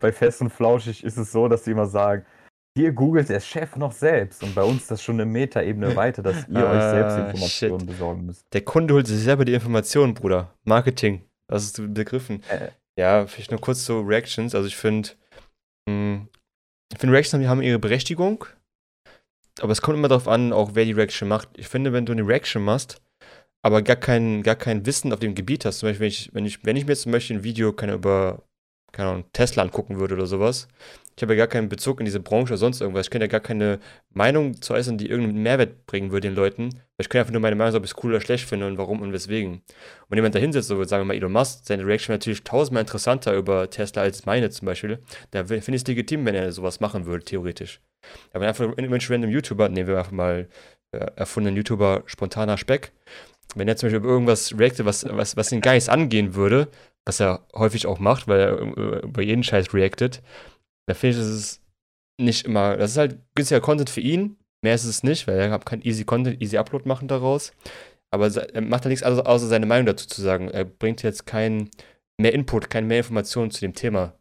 [0.00, 2.24] bei Fest und Flauschig ist es so, dass sie immer sagen,
[2.76, 4.42] hier googelt der Chef noch selbst.
[4.42, 7.80] Und bei uns ist das schon eine Metaebene weiter, dass ihr euch selbst Ah, Informationen
[7.80, 7.86] shit.
[7.88, 8.46] besorgen müsst.
[8.52, 10.54] Der Kunde holt sich selber die Informationen, Bruder.
[10.64, 11.22] Marketing.
[11.48, 12.42] Das ist begriffen.
[12.48, 14.54] Äh, Ja, vielleicht nur kurz zu Reactions.
[14.54, 15.10] Also ich finde,
[15.86, 18.44] ich finde Reactions haben, haben ihre Berechtigung,
[19.60, 21.48] aber es kommt immer darauf an, auch wer die Reaction macht.
[21.56, 23.00] Ich finde, wenn du eine Reaction machst,
[23.62, 26.46] aber gar kein, gar kein Wissen auf dem Gebiet hast, zum Beispiel, wenn ich, wenn
[26.46, 28.42] ich, wenn ich mir jetzt zum Beispiel ein Video keine über,
[28.92, 30.68] keine Ahnung, Tesla angucken würde oder sowas,
[31.16, 33.06] ich habe ja gar keinen Bezug in diese Branche oder sonst irgendwas.
[33.06, 33.78] Ich kann ja gar keine
[34.10, 36.70] Meinung zu äußern, die irgendeinen Mehrwert bringen würde den Leuten.
[36.98, 38.78] Ich kann einfach nur meine Meinung sagen, ob ich es cool oder schlecht finde und
[38.78, 39.54] warum und weswegen.
[39.54, 39.62] Und
[40.08, 42.82] wenn jemand da hinsetzt, so sagen wir mal Elon Musk, seine Reaction wäre natürlich tausendmal
[42.82, 45.00] interessanter über Tesla als meine zum Beispiel.
[45.32, 47.80] Da finde ich es legitim, wenn er sowas machen würde, theoretisch.
[48.30, 50.48] Aber wenn einfach ein Mensch random YouTuber, nehmen wir einfach mal
[50.92, 52.92] äh, erfundenen YouTuber spontaner Speck,
[53.54, 56.68] wenn er zum Beispiel über irgendwas reacte, was, was, was gar nichts angehen würde,
[57.04, 60.22] was er häufig auch macht, weil er äh, über jeden Scheiß reactet,
[60.86, 61.62] da finde ich, das ist
[62.20, 65.58] nicht immer, das ist halt günstiger Content für ihn, mehr ist es nicht, weil er
[65.58, 67.52] kann easy Content, easy Upload machen daraus,
[68.10, 70.48] aber er macht da nichts anderes, außer seine Meinung dazu zu sagen.
[70.48, 71.70] Er bringt jetzt kein
[72.20, 74.12] mehr Input, keine mehr Informationen zu dem Thema.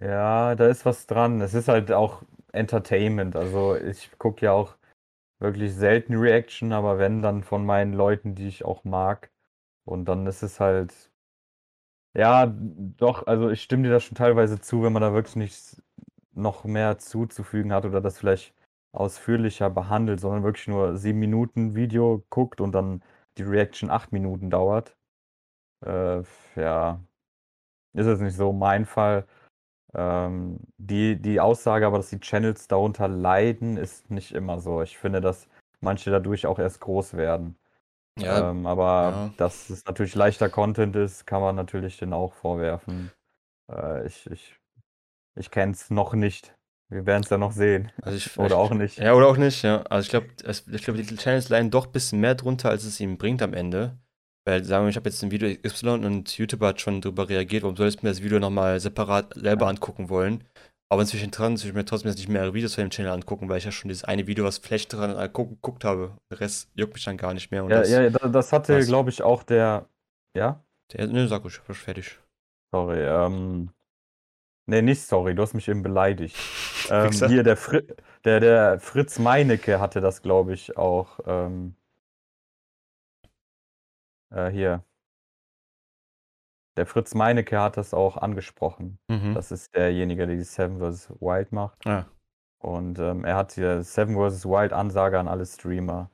[0.00, 1.40] Ja, da ist was dran.
[1.40, 3.34] Es ist halt auch Entertainment.
[3.34, 4.76] Also ich gucke ja auch
[5.40, 9.30] wirklich selten Reaction, aber wenn, dann von meinen Leuten, die ich auch mag.
[9.84, 11.05] Und dann ist es halt,
[12.16, 15.82] ja, doch, also ich stimme dir da schon teilweise zu, wenn man da wirklich nichts
[16.32, 18.54] noch mehr zuzufügen hat oder das vielleicht
[18.92, 23.02] ausführlicher behandelt, sondern wirklich nur sieben Minuten Video guckt und dann
[23.38, 24.96] die Reaction acht Minuten dauert.
[25.84, 26.22] Äh,
[26.56, 27.00] ja,
[27.94, 29.26] ist es nicht so mein Fall.
[29.94, 34.82] Ähm, die, die Aussage aber, dass die Channels darunter leiden, ist nicht immer so.
[34.82, 35.48] Ich finde, dass
[35.80, 37.56] manche dadurch auch erst groß werden.
[38.18, 39.34] Ja, Ähm, aber ja.
[39.36, 43.10] dass es natürlich leichter Content ist, kann man natürlich den auch vorwerfen.
[43.70, 44.56] Äh, ich ich,
[45.38, 46.54] ich kenne es noch nicht.
[46.88, 47.92] Wir werden es ja noch sehen.
[48.02, 48.98] also ich, Oder auch nicht.
[48.98, 49.82] Ja, oder auch nicht, ja.
[49.82, 50.28] Also ich glaube,
[50.72, 53.54] ich glaube, die Channels leiden doch ein bisschen mehr drunter, als es ihm bringt am
[53.54, 53.98] Ende.
[54.46, 57.64] Weil, sagen wir, ich habe jetzt ein Video Y und YouTuber hat schon drüber reagiert,
[57.64, 60.44] warum soll ich mir das Video nochmal separat selber angucken wollen?
[60.88, 63.58] Aber inzwischen dran, ich mir trotzdem jetzt nicht mehrere Videos von dem Channel angucken, weil
[63.58, 66.16] ich ja schon dieses eine Video, was Flash dran äh, guck- geguckt habe.
[66.30, 67.62] Der Rest juckt mich dann gar nicht mehr.
[67.62, 69.88] Ja, das, ja, da- das hatte, glaube ich, auch der.
[70.36, 70.64] Ja?
[70.92, 72.18] Der, ne, sag ruhig, ich bin fertig.
[72.72, 73.70] Sorry, ähm.
[74.68, 76.36] Nee, nicht sorry, du hast mich eben beleidigt.
[76.88, 77.82] Ähm, hier, der, Fri
[78.24, 81.18] der, der Fritz Meinecke hatte das, glaube ich, auch.
[81.26, 81.74] Ähm,
[84.30, 84.84] äh, hier.
[86.76, 88.98] Der Fritz Meinecke hat das auch angesprochen.
[89.08, 89.34] Mhm.
[89.34, 91.10] Das ist derjenige, der die Seven vs.
[91.20, 91.84] Wild macht.
[91.84, 92.06] Ja.
[92.62, 94.44] Und ähm, er hat hier Seven vs.
[94.44, 96.10] Wild Ansage an alle Streamer.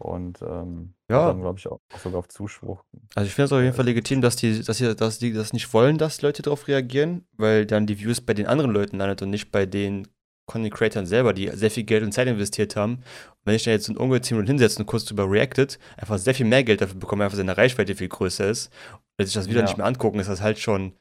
[0.00, 1.26] Und ähm, Ja.
[1.26, 2.84] dann, glaube ich, auch sogar auf Zuspruch.
[3.16, 5.52] Also ich finde es auf jeden Fall legitim, dass die, dass die, dass die das
[5.52, 9.22] nicht wollen, dass Leute darauf reagieren, weil dann die Views bei den anderen Leuten landet
[9.22, 10.06] und nicht bei den
[10.46, 12.94] Content Creators selber, die sehr viel Geld und Zeit investiert haben.
[12.94, 16.16] Und wenn ich da jetzt so ein Ungeziemen und hinsetze und kurz drüber reactet, einfach
[16.16, 18.72] sehr viel mehr Geld dafür bekomme, einfach seine Reichweite viel größer ist,
[19.18, 19.66] und sich das Video Ja.
[19.66, 20.92] nicht mehr angucken, ist das halt schon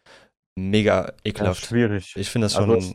[0.58, 1.66] mega Ja, ekelhaft.
[1.68, 2.16] schwierig.
[2.16, 2.94] Ich finde das schon Also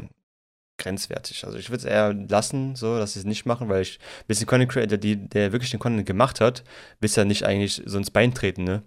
[0.78, 1.44] grenzwertig.
[1.44, 4.26] Also ich würde es eher lassen, so, dass sie es nicht machen, weil ich ein
[4.26, 6.64] bisschen Content Creator, die, der wirklich den Content gemacht hat,
[7.00, 8.82] willst ja nicht eigentlich so ins Bein treten, ne?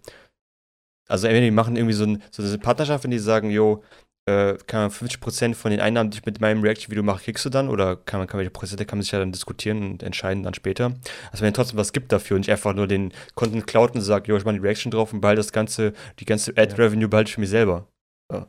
[1.08, 3.84] Also entweder die machen irgendwie so, ein, so eine Partnerschaft, wenn die sagen, yo,
[4.28, 7.50] äh, kann man 50% von den Einnahmen, die ich mit meinem Reaction-Video mache, kriegst du
[7.50, 7.70] dann?
[7.70, 10.42] Oder kann man, kann man die Prozente, kann man sich ja dann diskutieren und entscheiden
[10.44, 10.94] dann später.
[11.32, 14.02] Also wenn es trotzdem was gibt dafür und ich einfach nur den Content klaut und
[14.02, 17.30] sage, yo, ich mache die Reaction drauf und behalte das ganze, die ganze Ad-Revenue behalte
[17.30, 17.88] ich für mich selber.
[18.32, 18.48] Ja.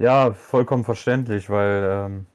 [0.00, 2.26] Ja, vollkommen verständlich, weil ähm,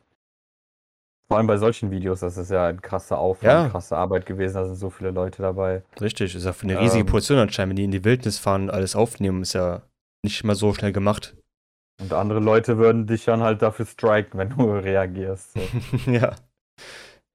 [1.29, 3.69] vor allem bei solchen Videos, das ist ja ein krasser Aufwand, Ja.
[3.69, 5.81] krasse Arbeit gewesen, da sind so viele Leute dabei.
[6.01, 7.05] Richtig, ist ja für eine riesige Ähm.
[7.05, 9.81] Produktion anscheinend, wenn die in die Wildnis fahren und alles aufnehmen, ist ja
[10.25, 11.35] nicht mal so schnell gemacht.
[12.01, 15.53] Und andere Leute würden dich dann halt dafür striken, wenn du reagierst.
[15.53, 15.59] So.
[16.11, 16.35] ja.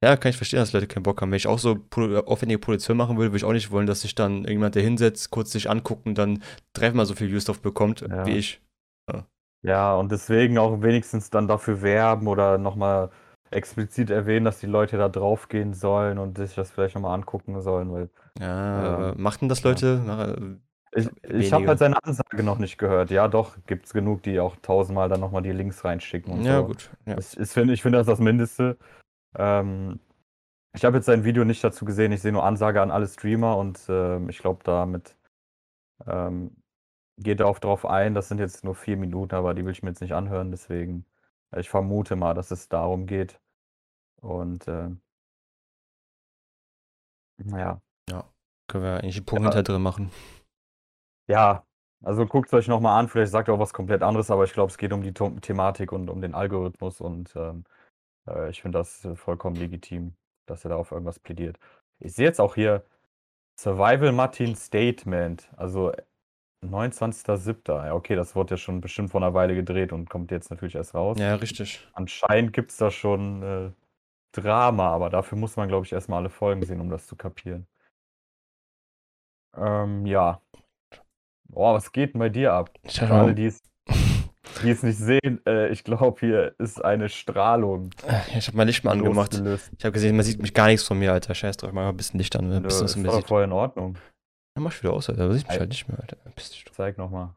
[0.01, 1.29] Ja, kann ich verstehen, dass Leute keinen Bock haben.
[1.31, 4.01] Wenn ich auch so pro- aufwendige Produktion machen will, würde ich auch nicht wollen, dass
[4.01, 6.41] sich dann irgendjemand, der hinsetzt, kurz sich anguckt und dann
[6.73, 8.25] dreimal so viel Views bekommt, Ja.
[8.25, 8.61] wie ich.
[9.61, 13.09] Ja, und deswegen auch wenigstens dann dafür werben oder nochmal
[13.51, 17.59] explizit erwähnen, dass die Leute da drauf gehen sollen und sich das vielleicht nochmal angucken
[17.61, 18.45] sollen, weil Ja,
[18.83, 18.95] Ja.
[18.95, 20.01] aber machten das Leute?
[20.05, 20.33] Na,
[20.91, 23.11] ich, ich habe halt seine Ansage noch nicht gehört.
[23.11, 26.67] Ja, doch, gibt's genug, die auch tausendmal dann nochmal die Links reinschicken und ja, so.
[26.67, 26.89] gut.
[27.05, 27.17] Ja.
[27.17, 28.77] Ich, ich finde, ich finde das das Mindeste.
[29.35, 29.99] Ähm,
[30.73, 32.11] ich habe jetzt sein Video nicht dazu gesehen.
[32.11, 35.15] Ich sehe nur Ansage an alle Streamer und ähm, ich glaube, damit
[36.07, 36.55] ähm,
[37.17, 38.13] geht er auch drauf ein.
[38.15, 40.51] Das sind jetzt nur vier Minuten, aber die will ich mir jetzt nicht anhören.
[40.51, 41.05] Deswegen,
[41.51, 43.39] äh, ich vermute mal, dass es darum geht.
[44.21, 45.01] Und ähm,
[47.37, 47.81] naja,
[48.67, 49.51] Können wir eigentlich einen Punkt Ja.
[49.51, 50.11] hinter drin machen.
[51.29, 51.63] Ja,
[52.03, 53.07] also guckt es euch nochmal an.
[53.07, 55.91] Vielleicht sagt er auch was komplett anderes, aber ich glaube, es geht um die Thematik
[55.91, 57.63] und um den Algorithmus und ähm,
[58.27, 60.15] äh, ich finde das äh, vollkommen legitim,
[60.47, 61.59] dass er da auf irgendwas plädiert.
[61.99, 62.83] Ich sehe jetzt auch hier
[63.59, 65.91] Survival Martin Statement, also
[66.65, 67.85] 29.07.
[67.85, 70.75] Ja, okay, das wurde ja schon bestimmt vor einer Weile gedreht und kommt jetzt natürlich
[70.75, 71.17] erst raus.
[71.19, 71.87] Ja, richtig.
[71.93, 73.71] Anscheinend gibt es da schon äh,
[74.31, 77.67] Drama, aber dafür muss man, glaube ich, erstmal alle Folgen sehen, um das zu kapieren.
[79.55, 80.41] Ähm, ja.
[81.49, 82.69] Boah, was geht denn bei dir ab?
[82.83, 83.61] Ich Für alle, die es,
[84.63, 87.89] die es nicht sehen, äh, ich glaube, hier ist eine Strahlung
[88.37, 89.33] ich habe mein Licht mal angemacht.
[89.33, 89.71] losgelöst.
[89.77, 91.33] Ich habe gesehen, man sieht mich gar nichts von mir, Alter.
[91.33, 93.51] Scheiß drauf, mach mal ein bisschen Licht an, ein Nö, bisschen ist doch voll in
[93.51, 93.97] Ordnung.
[94.55, 95.27] Dann mach ich wieder aus, Alter.
[95.27, 96.17] Da sieht mich halt nicht mehr, Alter.
[96.35, 97.35] Bist du Zeig nochmal.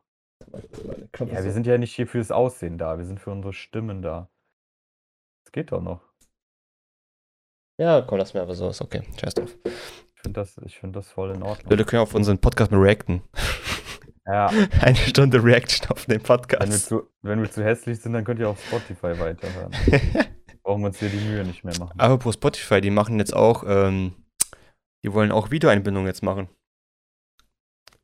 [1.19, 4.29] Ja, wir sind ja nicht hier fürs Aussehen da, wir sind für unsere Stimmen da.
[5.45, 6.01] Das geht doch noch.
[7.79, 8.69] ja, komm, lass mir einfach so.
[8.69, 9.03] Ist okay.
[9.21, 9.57] Scheiß drauf.
[9.65, 11.71] Ich finde das, ich find das voll in Ordnung.
[11.71, 13.23] Leute können auf unseren Podcast mal reacten.
[14.27, 14.47] Ja,
[14.81, 16.87] Eine Stunde Reaction auf den wenn wir, Podcast.
[16.87, 19.73] zu, wenn wir zu hässlich sind, dann könnt ihr auf Spotify weiterhören.
[20.63, 21.99] Brauchen wir uns hier die Mühe nicht mehr machen.
[21.99, 24.15] Aber pro Spotify, die machen jetzt auch, ähm,
[25.05, 26.49] die wollen auch Videoeinbindung jetzt machen.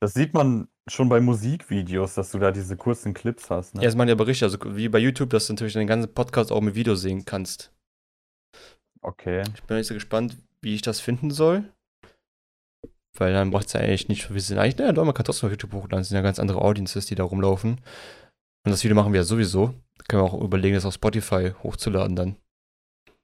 [0.01, 3.75] Das sieht man schon bei Musikvideos, dass du da diese kurzen Clips hast.
[3.75, 3.83] Ne?
[3.83, 4.45] Ja, das machen die aber richtig.
[4.45, 7.73] Also wie bei YouTube, dass du natürlich den ganzen Podcast auch mit Video sehen kannst.
[9.03, 9.45] Okay.
[9.55, 11.73] Ich bin nicht so gespannt, wie ich das finden soll.
[13.19, 14.59] Weil dann braucht es ja eigentlich nicht so viel Sinn.
[14.59, 16.01] Eigentlich, naja, doch, man kann trotzdem auf YouTube hochladen.
[16.01, 17.73] Es sind ja ganz andere Audiences, die da rumlaufen.
[18.65, 19.75] Und das Video machen wir ja sowieso.
[19.99, 22.37] Da können wir auch überlegen, das auf Spotify hochzuladen dann.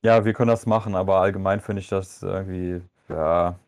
[0.03, 3.59] Ja, wir können das machen, aber allgemein finde ich das irgendwie, ja,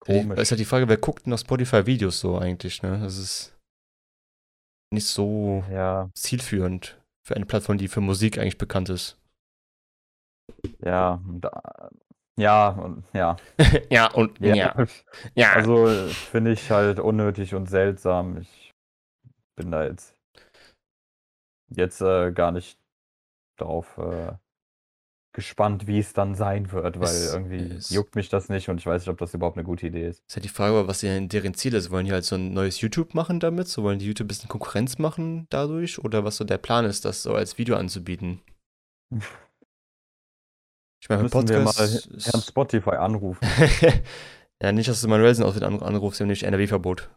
[0.00, 0.38] komisch.
[0.42, 3.00] ist halt die Frage, wer guckt denn auf Spotify Videos so eigentlich, ne?
[3.00, 3.56] Das ist
[4.90, 9.18] nicht so Ja, zielführend für eine Plattform, die für Musik eigentlich bekannt ist.
[10.80, 11.90] ja, da,
[12.42, 13.36] ja, und ja.
[13.90, 14.74] ja, und ja.
[15.34, 15.52] Ja.
[15.52, 18.38] Also äh, finde ich halt unnötig und seltsam.
[18.38, 18.70] Ich
[19.56, 20.14] bin da jetzt
[21.70, 22.78] jetzt äh, gar nicht
[23.58, 24.32] drauf äh,
[25.34, 28.78] gespannt, wie es dann sein wird, weil Es- irgendwie es- juckt mich das nicht und
[28.78, 30.22] ich weiß nicht, ob das überhaupt eine gute Idee ist.
[30.26, 31.90] ist halt die Frage, was deren Ziel ist.
[31.90, 33.68] Wollen die halt so ein neues YouTube machen damit?
[33.68, 35.98] So wollen die YouTube ein bisschen Konkurrenz machen dadurch?
[35.98, 38.40] Oder was so der Plan ist, das so als Video anzubieten?
[41.00, 42.08] Ich meine, Müssen wir mal Podcast.
[42.26, 43.46] Herrn Spotify anrufen.
[44.62, 47.08] ja, nicht, dass du Manuelsen aus An- anrufst, nämlich NRW-Verbot.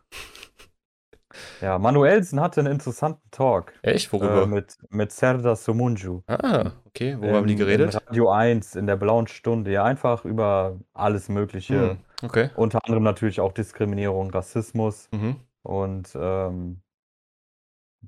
[1.62, 4.12] Ja, Manuelsen hatte einen interessanten Talk Echt?
[4.12, 4.44] Worüber?
[4.44, 6.22] äh, mit, mit Serdar Somunju.
[6.28, 7.18] ah, okay.
[7.18, 7.96] Worüber haben die geredet?
[8.08, 9.72] Radio 1 in der blauen Stunde.
[9.72, 11.92] Ja, einfach über alles Mögliche.
[11.92, 12.50] Hm, okay.
[12.56, 15.08] Unter anderem natürlich auch Diskriminierung, Rassismus.
[15.12, 15.38] Mhm.
[15.64, 16.82] Und ähm,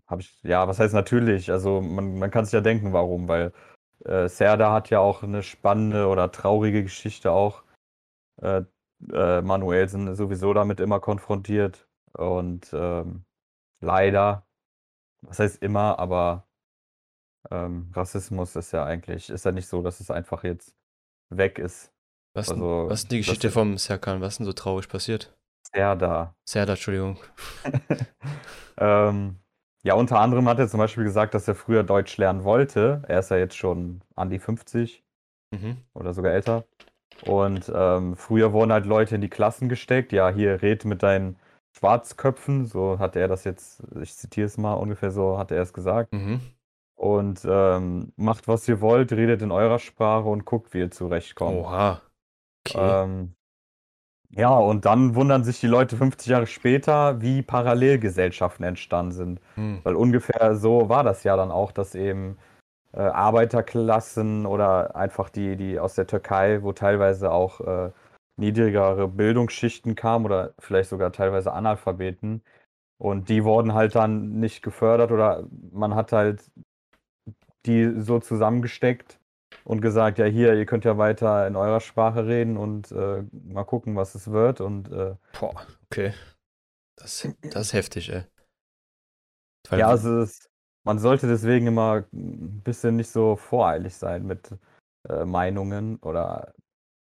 [0.08, 1.52] habe ich, ja, was heißt natürlich?
[1.52, 3.54] Also man, man kann sich ja denken, warum, weil
[4.06, 7.64] äh, Serda hat ja auch eine spannende oder traurige Geschichte auch.
[8.42, 8.64] Äh,
[9.12, 11.88] äh, Manuelsen sowieso damit immer konfrontiert.
[12.14, 13.26] Und ähm,
[13.82, 14.46] leider,
[15.22, 16.48] was heißt immer, aber
[17.52, 20.74] ähm, Rassismus ist ja eigentlich, ist ja nicht so, dass es einfach jetzt
[21.30, 21.92] weg ist.
[22.36, 24.22] Was, Also, was ist denn die das- Geschichte vom Serkan?
[24.22, 25.36] Was ist denn so traurig passiert?
[25.74, 26.36] Serda.
[26.48, 27.20] Serda, Entschuldigung.
[28.78, 29.38] ähm,
[29.84, 33.04] ja, unter anderem hat er zum Beispiel gesagt, dass er früher Deutsch lernen wollte.
[33.08, 35.04] Er ist ja jetzt schon an die 50
[35.54, 35.78] Mhm.
[35.94, 36.64] oder sogar älter.
[37.28, 40.12] Und ähm, früher wurden halt Leute in die Klassen gesteckt.
[40.12, 41.38] Ja, hier red mit deinen
[41.78, 45.74] Schwarzköpfen, so hat er das jetzt, ich zitiere es mal ungefähr so, hat er es
[45.74, 46.12] gesagt.
[46.12, 46.42] Mhm.
[46.96, 51.58] Und ähm, macht, was ihr wollt, redet in eurer Sprache und guckt, wie ihr zurechtkommt.
[51.58, 52.02] Oha.
[52.68, 53.04] Okay.
[53.04, 53.36] Ähm,
[54.36, 59.42] ja, und dann wundern sich die Leute 50 Jahre später, wie Parallelgesellschaften entstanden sind.
[59.56, 59.80] Hm.
[59.84, 62.38] Weil ungefähr so war das ja dann auch, dass eben
[62.94, 67.92] äh, Arbeiterklassen oder einfach die, die aus der Türkei, wo teilweise auch äh,
[68.38, 72.44] niedrigere Bildungsschichten kamen oder vielleicht sogar teilweise Analphabeten.
[72.98, 76.50] Und die wurden halt dann nicht gefördert oder man hat halt
[77.66, 79.20] die so zusammengesteckt
[79.64, 83.64] und gesagt, ja hier, ihr könnt ja weiter in eurer Sprache reden und äh, mal
[83.64, 84.62] gucken, was es wird.
[84.62, 86.14] Und äh, Boah, okay.
[86.96, 88.24] Das, das ist heftig, ey.
[89.70, 90.50] Weil, ja, also es,
[90.84, 94.52] man sollte deswegen immer ein bisschen nicht so voreilig sein mit
[95.10, 96.54] äh, Meinungen oder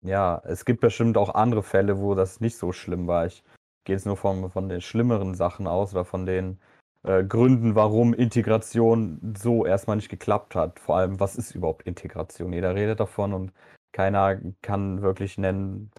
[0.02, 3.26] ja, es gibt bestimmt auch andere Fälle, wo das nicht so schlimm war.
[3.26, 3.44] Ich
[3.86, 6.60] gehe jetzt nur von, von den schlimmeren Sachen aus oder von den
[7.06, 10.80] äh, Gründen, warum Integration so erstmal nicht geklappt hat.
[10.80, 12.54] Vor allem, was ist überhaupt Integration?
[12.54, 13.54] Jeder redet davon und
[13.94, 15.92] keiner kann wirklich nennen,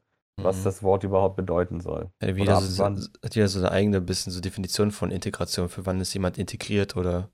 [0.43, 0.65] was Mhm.
[0.65, 2.11] das Wort überhaupt bedeuten soll.
[2.39, 2.85] Ja, ab so,
[3.23, 6.97] hat jeder so eine eigene bisschen so Definition von Integration, für wann ist jemand integriert
[6.97, 7.31] oder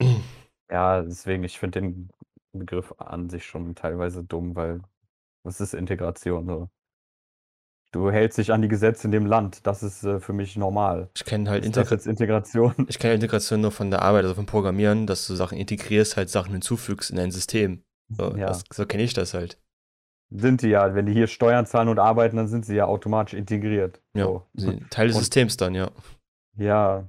[0.70, 2.10] Ja, deswegen, ich finde den
[2.52, 4.80] Begriff an sich schon teilweise dumm, weil
[5.44, 6.70] was ist Integration so?
[7.92, 11.08] Du hältst dich an die Gesetze in dem Land, das ist äh, für mich normal.
[11.14, 12.74] ich kenne halt Integra Integration?
[12.88, 16.28] ich kenne Integration nur von der Arbeit, also vom Programmieren, dass du Sachen integrierst, halt
[16.28, 17.82] Sachen hinzufügst in ein System.
[18.08, 18.48] So, Ja.
[18.48, 19.58] das, so kenne ich das halt.
[20.30, 23.34] Sind die ja, wenn die hier Steuern zahlen und arbeiten, dann sind sie ja automatisch
[23.34, 24.00] integriert.
[24.14, 24.72] Ja, So.
[24.90, 25.90] Teil des Und- Systems dann, ja.
[26.58, 27.04] Ja,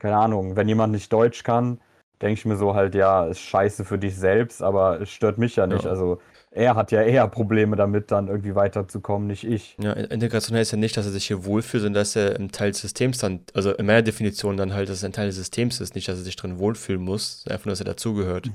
[0.00, 1.80] keine Ahnung, wenn jemand nicht Deutsch kann,
[2.20, 5.56] denke ich mir so halt, ja, ist scheiße für dich selbst, aber es stört mich
[5.56, 5.84] ja nicht.
[5.84, 5.90] Ja.
[5.90, 6.20] Also
[6.56, 9.76] er hat ja eher Probleme damit, dann irgendwie weiterzukommen, nicht ich.
[9.78, 12.70] Ja, Integration heißt ja nicht, dass er sich hier wohlfühlt, sondern dass er ein Teil
[12.70, 15.80] des Systems dann, also in meiner Definition dann halt, dass es ein Teil des Systems
[15.80, 18.50] ist, nicht, dass er sich drin wohlfühlen muss, sondern einfach nur, dass er dazugehört.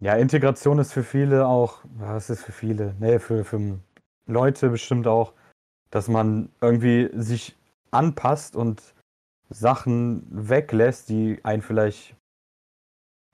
[0.00, 2.96] Ja, Integration ist für viele auch, was ist für viele?
[2.98, 3.78] Nee, für, für
[4.26, 5.32] Leute bestimmt auch,
[5.90, 7.54] dass man irgendwie sich
[7.92, 8.82] anpasst und
[9.48, 12.16] Sachen weglässt, die einen vielleicht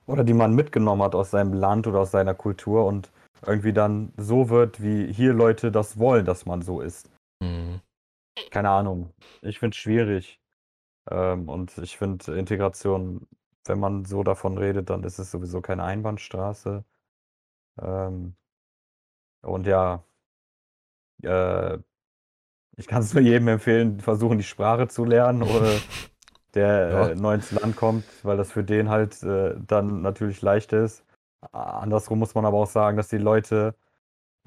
[0.05, 3.09] oder die man mitgenommen hat aus seinem Land oder aus seiner Kultur und
[3.45, 7.09] irgendwie dann so wird, wie hier Leute das wollen, dass man so ist.
[7.41, 7.81] Mhm.
[8.51, 9.13] Keine Ahnung.
[9.41, 10.39] Ich finde es schwierig.
[11.09, 13.27] Ähm, und ich finde Integration,
[13.65, 16.83] wenn man so davon redet, dann ist es sowieso keine Einbahnstraße.
[17.81, 18.35] Ähm,
[19.41, 20.03] und ja,
[21.23, 21.77] äh,
[22.77, 25.71] ich kann es nur jedem empfehlen, versuchen die Sprache zu lernen oder
[26.53, 27.07] der Ja.
[27.09, 31.03] äh, neu ins Land kommt, weil das für den halt äh, dann natürlich leicht ist.
[31.51, 33.75] Andersrum muss man aber auch sagen, dass die Leute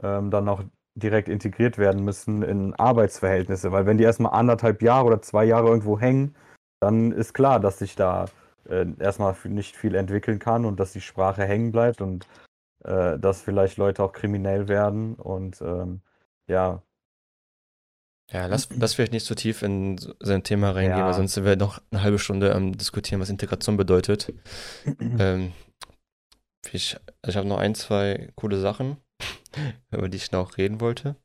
[0.03, 0.63] ähm, dann auch
[0.95, 5.69] direkt integriert werden müssen in Arbeitsverhältnisse, weil wenn die erstmal anderthalb Jahre oder zwei Jahre
[5.69, 6.35] irgendwo hängen,
[6.81, 8.27] dann ist klar, dass sich da
[8.69, 12.27] äh, erstmal nicht viel entwickeln kann und dass die Sprache hängen bleibt und
[12.85, 16.03] äh, dass vielleicht Leute auch kriminell werden und ähm,
[16.49, 16.83] ja,
[18.31, 21.07] Ja, lass, lass vielleicht nicht so tief in so ein Thema reingehen, Ja.
[21.07, 24.33] weil sonst sind wir noch eine halbe Stunde am diskutieren, was Integration bedeutet.
[25.01, 25.53] ähm,
[26.73, 26.97] ich
[27.27, 28.97] ich habe noch ein, zwei coole Sachen,
[29.91, 31.17] über die ich noch reden wollte.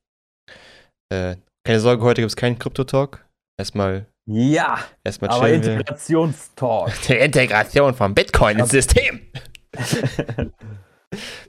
[1.10, 3.26] Äh, keine Sorge, heute gibt es keinen Krypto-Talk.
[3.60, 5.50] Erstmal, ja, erstmal aber.
[5.50, 6.94] Integrationstalk.
[7.08, 9.22] Die Integration von Bitcoin ins System.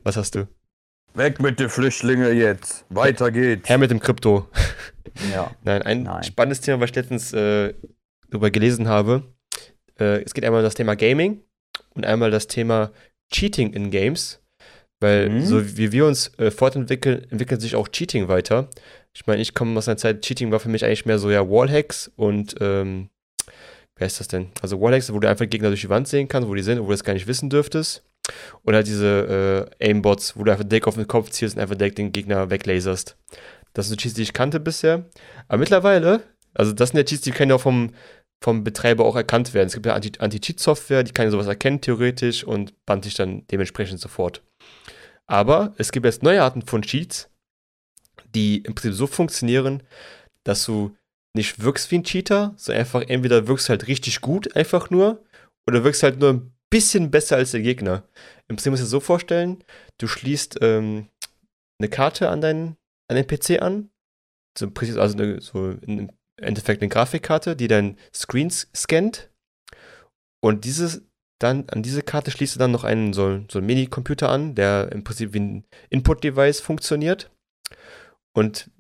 [0.03, 0.49] Was hast du?
[1.15, 2.85] Weg mit den Flüchtlingen jetzt.
[2.89, 3.69] Weiter geht's.
[3.69, 4.49] Her mit dem Krypto.
[5.33, 5.51] Ja.
[5.65, 6.23] Nein, ein Nein.
[6.23, 7.75] spannendes Thema, was ich letztens äh,
[8.31, 9.25] darüber gelesen habe.
[9.99, 11.43] Äh, es geht einmal um das Thema Gaming
[11.95, 12.93] und einmal das Thema
[13.31, 14.41] Cheating in Games.
[15.01, 15.45] Weil Mhm.
[15.47, 18.69] so wie wir uns äh, fortentwickeln, entwickelt sich auch Cheating weiter.
[19.15, 21.49] Ich meine, ich komme aus einer Zeit, Cheating war für mich eigentlich mehr so ja
[21.49, 23.09] Wallhacks und ähm,
[23.97, 24.49] wer ist das denn?
[24.61, 26.85] Also Wallhacks, wo du einfach Gegner durch die Wand sehen kannst, wo die sind, wo
[26.87, 28.03] du das gar nicht wissen dürftest.
[28.63, 31.77] Und halt diese äh, Aimbots, wo du einfach Deck auf den Kopf ziehst und einfach
[31.77, 33.17] Deck den Gegner weglaserst.
[33.73, 35.07] Das sind so Cheats, die ich kannte bisher.
[35.47, 36.23] Aber mittlerweile,
[36.55, 37.95] also das sind ja Cheats, die können ja auch vom,
[38.43, 39.67] vom Betreiber auch erkannt werden.
[39.69, 44.01] Es gibt ja Anti- Anti-Cheat-Software, die kann sowas erkennen, theoretisch, und bannt dich dann dementsprechend
[44.01, 44.43] sofort.
[45.27, 47.29] Aber es gibt jetzt neue Arten von Cheats,
[48.35, 49.83] die im Prinzip so funktionieren,
[50.45, 50.97] dass du
[51.37, 55.25] nicht wirkst wie ein Cheater, sondern einfach entweder wirkst halt richtig gut, einfach nur,
[55.67, 58.05] oder wirkst halt nur ein bisschen besser als der Gegner.
[58.49, 59.63] Im Prinzip musst du dir so vorstellen,
[59.99, 61.09] du schließt ähm,
[61.79, 62.77] eine Karte an deinen,
[63.09, 63.91] an den PC an,
[64.57, 66.11] so, also eine, so im
[66.45, 69.31] Endeffekt eine Grafikkarte, die dein Screen scannt
[70.41, 71.03] und dieses
[71.41, 74.91] dann an diese Karte schließt du dann noch einen so, so einen Mini-Computer an, der
[74.93, 77.31] im Prinzip wie ein Input-Device funktioniert.
[78.35, 78.71] Und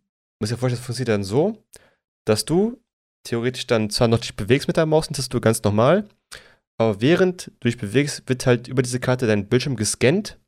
[0.40, 1.64] muss dir vorstellen, das funktioniert dann so,
[2.26, 2.80] dass du
[3.24, 6.08] theoretisch dann zwar noch dich bewegst mit deiner Maus und Tastatur ganz normal,
[6.78, 10.38] aber während du dich bewegst, wird halt über diese Karte dein Bildschirm gescannt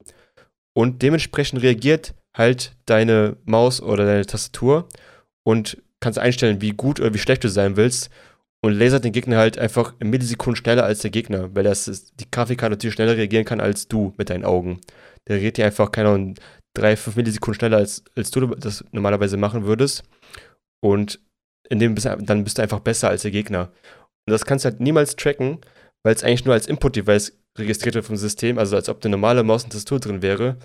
[0.77, 4.89] und dementsprechend reagiert halt deine Maus oder deine Tastatur
[5.45, 8.11] und kannst einstellen, wie gut oder wie schlecht du sein willst
[8.63, 12.21] und lasert den Gegner halt einfach in Millisekunden schneller als der Gegner, weil das ist,
[12.21, 14.81] die Grafikkarte natürlich schneller reagieren kann als du mit deinen Augen.
[15.29, 16.35] Der reagiert dir einfach, keine Ahnung,
[16.77, 20.03] drei, fünf Millisekunden schneller als, als du das normalerweise machen würdest.
[20.83, 21.21] Und
[21.69, 23.73] in dem bist, dann bist du einfach besser als der Gegner.
[24.27, 25.59] Und das kannst du halt niemals tracken,
[26.05, 29.43] weil es eigentlich nur als Input-Device registriert wird vom System, also als ob eine normale
[29.43, 30.57] Maus und Tastatur drin wäre.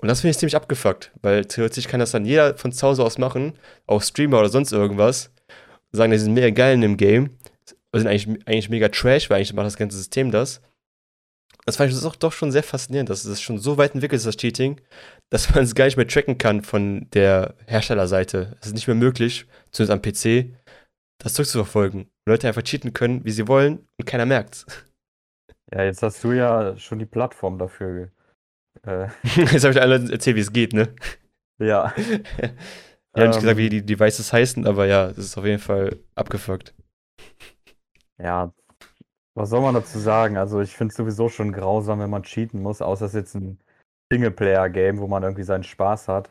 [0.00, 3.02] Und das finde ich ziemlich abgefuckt, weil theoretisch kann das dann jeder von zu Hause
[3.02, 5.32] aus machen, auch Streamer oder sonst irgendwas.
[5.90, 7.36] Sagen, die sind mega geil in dem Game,
[7.94, 10.60] sind eigentlich, eigentlich mega trash, weil eigentlich macht das ganze System das.
[11.64, 14.26] Das fand ich doch, doch schon sehr faszinierend, dass es schon so weit entwickelt ist,
[14.26, 14.80] das Cheating,
[15.30, 18.56] dass man es gar nicht mehr tracken kann von der Herstellerseite.
[18.60, 20.54] Es ist nicht mehr möglich, zumindest am PC,
[21.18, 22.08] das zurückzuverfolgen.
[22.26, 24.64] Leute einfach cheaten können, wie sie wollen und keiner merkt's.
[25.72, 28.10] Ja, jetzt hast du ja schon die Plattform dafür.
[28.88, 29.08] Äh.
[29.22, 30.94] jetzt habe ich allen erzählt, wie es geht, ne?
[31.58, 31.92] Ja.
[31.96, 32.54] ich habe
[33.14, 36.74] ähm, nicht gesagt, wie die Devices heißen, aber ja, es ist auf jeden Fall abgefuckt.
[38.18, 38.52] Ja,
[39.34, 40.36] was soll man dazu sagen?
[40.36, 43.34] Also, ich finde es sowieso schon grausam, wenn man cheaten muss, außer es ist jetzt
[43.34, 43.60] ein
[44.10, 46.30] Singleplayer-Game, wo man irgendwie seinen Spaß hat.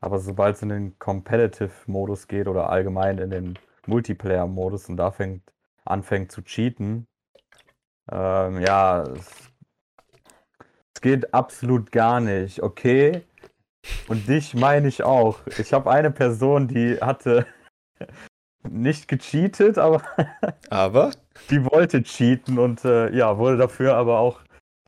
[0.00, 5.42] Aber sobald es in den Competitive-Modus geht oder allgemein in den Multiplayer-Modus und da fängt,
[5.84, 7.06] anfängt zu cheaten,
[8.10, 9.49] ähm, ja, es,
[11.00, 13.22] es geht absolut gar nicht, okay?
[14.08, 15.38] Und dich meine ich auch.
[15.58, 17.46] Ich habe eine Person, die hatte
[18.68, 20.02] nicht gecheatet, aber.
[20.68, 21.12] aber?
[21.48, 24.40] Die wollte cheaten und äh, ja, wurde dafür aber auch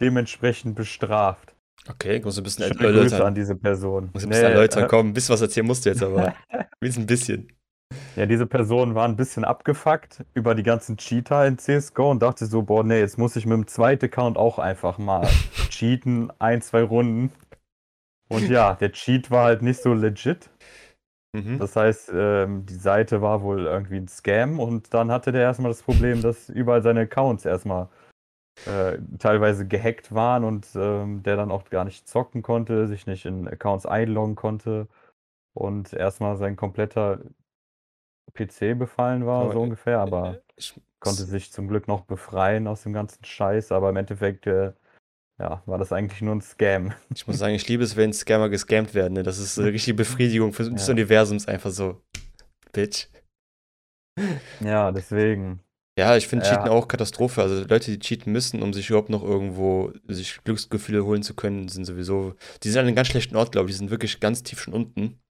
[0.03, 1.55] dementsprechend bestraft.
[1.89, 3.09] Okay, muss ein bisschen Schöne erläutern.
[3.09, 4.11] Grüße an diese Person.
[4.13, 4.85] Muss ein bisschen nee, erläutern.
[4.85, 6.35] Äh, Komm, ein bisschen was erzählen musst du jetzt aber.
[6.53, 7.51] ein bisschen.
[8.17, 12.45] Ja, diese Person war ein bisschen abgefuckt über die ganzen Cheater in CSGO und dachte
[12.47, 15.27] so, boah, nee, jetzt muss ich mit dem zweiten Account auch einfach mal
[15.71, 17.33] cheaten, ein, zwei Runden.
[18.29, 20.51] Und ja, der Cheat war halt nicht so legit.
[21.35, 21.59] Mhm.
[21.59, 25.71] Das heißt, ähm, die Seite war wohl irgendwie ein Scam und dann hatte der erstmal
[25.71, 27.89] das Problem, dass überall seine Accounts erstmal
[28.67, 33.25] äh, teilweise gehackt waren und ähm, der dann auch gar nicht zocken konnte, sich nicht
[33.25, 34.89] in Accounts einloggen konnte
[35.55, 37.21] und erstmal sein kompletter
[38.35, 42.67] PC befallen war, aber, so ungefähr, aber äh, ich, konnte sich zum Glück noch befreien
[42.67, 44.73] aus dem ganzen Scheiß, aber im Endeffekt äh,
[45.39, 46.93] ja, war das eigentlich nur ein Scam.
[47.15, 49.15] Ich muss sagen, ich liebe es, wenn Scammer gescammt werden.
[49.15, 49.23] Ne?
[49.23, 50.71] Das ist eine richtige Befriedigung für, ja.
[50.71, 52.01] des Universums, einfach so.
[52.73, 53.09] Bitch.
[54.61, 55.61] Ja, deswegen.
[55.99, 56.53] Ja, ich finde ja.
[56.53, 57.43] Cheaten auch Katastrophe.
[57.43, 61.69] Also Leute, die cheaten müssen, um sich überhaupt noch irgendwo sich Glücksgefühle holen zu können,
[61.69, 62.35] sind sowieso.
[62.63, 63.75] Die sind an einem ganz schlechten Ort, glaube ich.
[63.75, 65.21] Die sind wirklich ganz tief schon unten.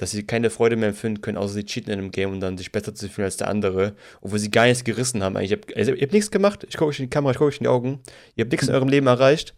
[0.00, 2.56] Dass sie keine Freude mehr empfinden können, außer sie cheaten in einem Game und dann
[2.56, 3.94] sich besser zu fühlen als der andere.
[4.22, 5.36] Obwohl sie gar nichts gerissen haben.
[5.36, 6.64] Eigentlich, ihr habt, nichts gemacht.
[6.66, 8.00] Ich gucke euch in die Kamera, ich gucke euch in die Augen.
[8.34, 9.54] Ihr habt nichts in eurem Leben erreicht.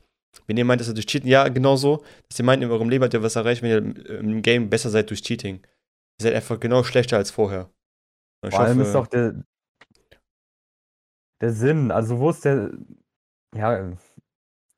[0.48, 2.02] Wenn ihr meint, dass ihr durch Cheaten, ja, genau so.
[2.28, 4.90] Dass ihr meint, in eurem Leben habt ihr was erreicht, wenn ihr im Game besser
[4.90, 5.59] seid durch Cheating.
[5.59, 7.70] Ihr seid einfach genau schlechter als vorher.
[8.44, 9.44] Vor allem ist doch der,
[11.40, 11.92] der Sinn.
[11.92, 12.72] Also, wo ist der.
[13.55, 13.92] Ja,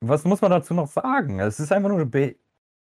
[0.01, 1.39] was muss man dazu noch sagen?
[1.39, 2.05] Es ist einfach nur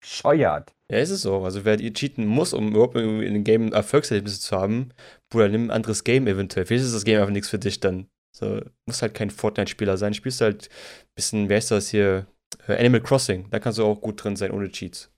[0.05, 0.73] bescheuert.
[0.91, 1.43] Ja, ist es so.
[1.43, 4.89] Also, wer cheaten muss, um überhaupt in dem Game Erfolgserlebnisse zu haben,
[5.29, 6.65] Bruder, nimm ein anderes Game eventuell.
[6.65, 8.07] Vielleicht ist das Game einfach nichts für dich dann.
[8.35, 10.13] So, muss halt kein Fortnite-Spieler sein.
[10.13, 12.27] Spielst halt ein bisschen, wer ist das hier?
[12.67, 13.49] Äh, Animal Crossing.
[13.49, 15.11] Da kannst du auch gut drin sein, ohne Cheats.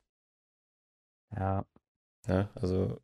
[1.35, 1.65] Ja.
[2.27, 2.99] Ja, also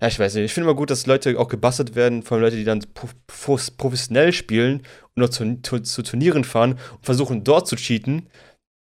[0.00, 0.44] ja, ich weiß nicht.
[0.44, 2.84] Ich finde immer gut, dass Leute auch gebastelt werden, vor allem Leute, die dann
[3.26, 4.80] professionell spielen
[5.14, 8.28] und noch zu, zu, zu, Turnieren fahren und versuchen dort zu cheaten.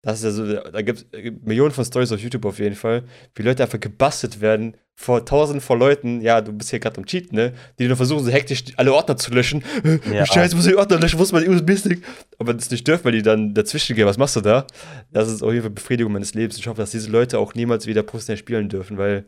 [0.04, 3.04] Das ist ja so, da gibt es Millionen von Stories auf YouTube auf jeden Fall,
[3.36, 6.20] wie Leute einfach gebastelt werden vor tausenden von Leuten.
[6.20, 7.52] Ja, du bist hier gerade am Cheaten, ne?
[7.78, 9.62] Die nur versuchen, so hektisch alle Ordner zu löschen.
[10.12, 10.26] Ja.
[10.26, 12.04] Scheiße, muss ich Ordner löschen, muss man USB-Stick.
[12.38, 14.06] Aber das nicht dürfen, weil die dann dazwischen gehen.
[14.06, 14.66] Was machst du da?
[15.12, 16.58] Das ist auf jeden Fall Befriedigung meines Lebens.
[16.58, 19.24] Ich hoffe, dass diese Leute auch niemals wieder professionell spielen dürfen, weil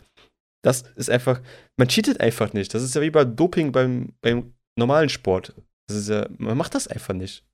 [0.63, 1.41] das ist einfach,
[1.77, 2.75] man cheatet einfach nicht.
[2.75, 5.55] Das ist ja wie bei Doping beim, beim normalen Sport.
[5.87, 7.45] Das ist ja, man macht das einfach nicht.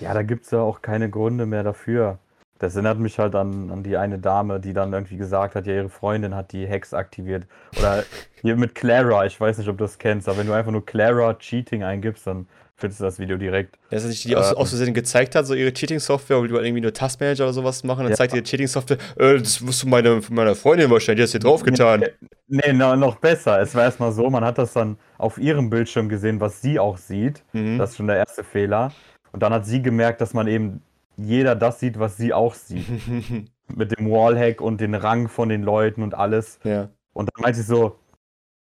[0.00, 2.18] Ja, da gibt es ja auch keine Gründe mehr dafür.
[2.58, 5.74] Das erinnert mich halt an, an die eine Dame, die dann irgendwie gesagt hat, ja,
[5.74, 7.46] ihre Freundin hat die Hex aktiviert.
[7.78, 8.04] Oder
[8.42, 10.84] hier mit Clara, ich weiß nicht, ob du das kennst, aber wenn du einfach nur
[10.84, 12.46] Clara Cheating eingibst, dann
[12.78, 13.76] findest du das Video direkt.
[13.90, 16.92] Dass sich die ähm, aus Versehen gezeigt hat, so ihre Cheating-Software, weil du irgendwie nur
[16.92, 18.16] Taskmanager oder sowas machen, dann ja.
[18.16, 21.40] zeigt die Cheating-Software, äh, das musst du meine, von meiner Freundin wahrscheinlich, die hast hier
[21.40, 22.04] draufgetan.
[22.46, 23.60] Nee, nee, no, noch besser.
[23.60, 26.98] Es war erstmal so, man hat das dann auf ihrem Bildschirm gesehen, was sie auch
[26.98, 27.42] sieht.
[27.52, 27.78] Mhm.
[27.78, 28.92] Das ist schon der erste Fehler.
[29.32, 30.80] Und dann hat sie gemerkt, dass man eben
[31.18, 32.86] jeder das sieht, was sie auch sieht.
[33.76, 36.58] Mit dem Wallhack und den Rang von den Leuten und alles.
[36.64, 36.88] Ja.
[37.12, 37.98] Und dann meinte sie so,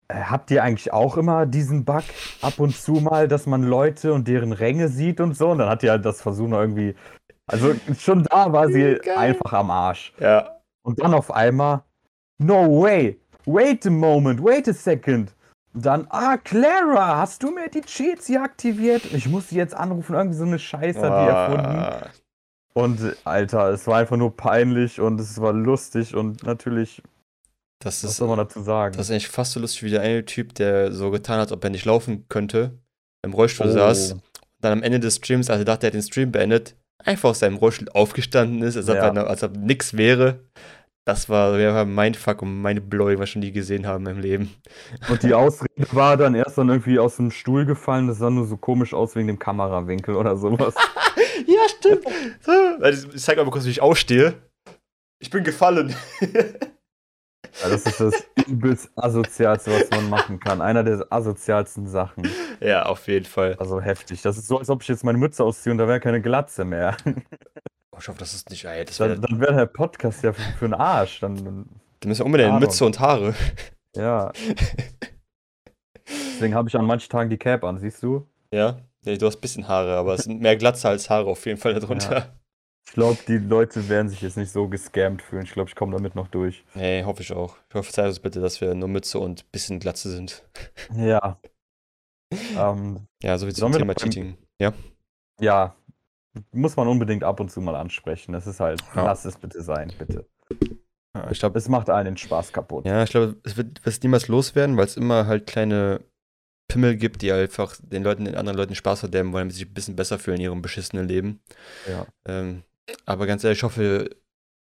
[0.09, 2.03] Äh, Habt ihr eigentlich auch immer diesen Bug
[2.41, 5.49] ab und zu mal, dass man Leute und deren Ränge sieht und so?
[5.51, 6.95] Und dann hat die halt das versucht noch irgendwie.
[7.47, 9.17] Also schon da war sie Geil.
[9.17, 10.13] einfach am Arsch.
[10.19, 10.61] Ja.
[10.83, 11.83] Und dann auf einmal,
[12.39, 15.35] no way, wait a moment, wait a second.
[15.73, 19.05] Dann, ah, Clara, hast du mir die Cheats hier aktiviert?
[19.13, 21.89] Ich muss sie jetzt anrufen, irgendwie so eine Scheiße hat die erfunden.
[22.73, 27.01] Und Alter, es war einfach nur peinlich und es war lustig und natürlich,
[27.79, 28.95] das was ist, soll man dazu sagen?
[28.97, 31.63] das ist eigentlich fast so lustig wie der eine Typ, der so getan hat, ob
[31.63, 32.79] er nicht laufen könnte,
[33.23, 33.71] im Rollstuhl Oh.
[33.73, 34.15] saß.
[34.61, 37.39] Dann am Ende des Streams, als er dachte, er hat den Stream beendet, einfach aus
[37.39, 39.09] seinem Rollstuhl aufgestanden ist, als ob, Ja.
[39.13, 40.39] er, als ob nichts wäre.
[41.05, 44.19] Das war, mein Fuck und meine Blow, was ich schon nie gesehen habe in meinem
[44.21, 44.55] Leben.
[45.09, 48.47] Und die Ausrede war dann erst dann irgendwie aus dem Stuhl gefallen, das sah nur
[48.47, 50.73] so komisch aus wegen dem Kamerawinkel oder sowas.
[51.47, 52.03] Ja, stimmt.
[52.41, 54.33] So, ich zeig mal kurz, wie ich aufstehe.
[55.19, 55.95] Ich bin gefallen.
[57.61, 60.59] Ja, das ist das übelst asozialste, was man machen kann.
[60.59, 62.27] Einer der asozialsten Sachen.
[62.59, 63.55] ja, auf jeden Fall.
[63.59, 64.23] Also heftig.
[64.23, 66.65] Das ist so, als ob ich jetzt meine Mütze ausziehe und da wäre keine Glatze
[66.65, 66.97] mehr.
[67.05, 70.33] Oh, ich hoffe, das ist nicht, ey, das wär, Dann, dann wäre der Podcast ja
[70.33, 71.19] für, für einen Arsch.
[71.19, 71.65] Dann, dann,
[71.99, 72.61] da müssen wir unbedingt Ahnung.
[72.61, 73.35] Mütze und Haare.
[73.95, 74.31] ja.
[76.07, 78.27] Deswegen habe ich an manchen Tagen die Cap an, siehst du?
[78.51, 81.45] Ja, ja du hast ein bisschen Haare, aber es sind mehr Glatze als Haare auf
[81.45, 82.33] jeden Fall darunter.
[82.85, 85.43] Ich glaube, die Leute werden sich jetzt nicht so gescammt fühlen.
[85.43, 86.63] Ich glaube, ich komme damit noch durch.
[86.75, 87.55] Nee, hoffe ich auch.
[87.69, 90.43] Ich hoffe, zeig uns bitte, dass wir nur Mütze und ein bisschen Glatze sind.
[90.95, 91.39] Ja.
[92.57, 94.37] ähm, Ja, so wie zum Thema Cheating.
[94.59, 94.73] Ja.
[95.39, 95.75] ja.
[96.51, 98.33] Muss man unbedingt ab und zu mal ansprechen.
[98.33, 99.05] Das ist halt, Ja.
[99.05, 100.25] lass es bitte sein, bitte.
[101.15, 102.85] Ja, Ich glaube, Es macht einen den Spaß kaputt.
[102.85, 106.01] ja, ich glaube, es wird es niemals loswerden, weil es immer halt kleine
[106.67, 109.69] Pimmel gibt, die einfach den Leuten, den anderen Leuten Spaß verderben wollen, damit sie sich
[109.69, 111.41] ein bisschen besser fühlen in ihrem beschissenen Leben.
[111.87, 112.07] Ja.
[112.25, 112.63] Ähm,
[113.05, 114.09] aber ganz ehrlich, ich hoffe,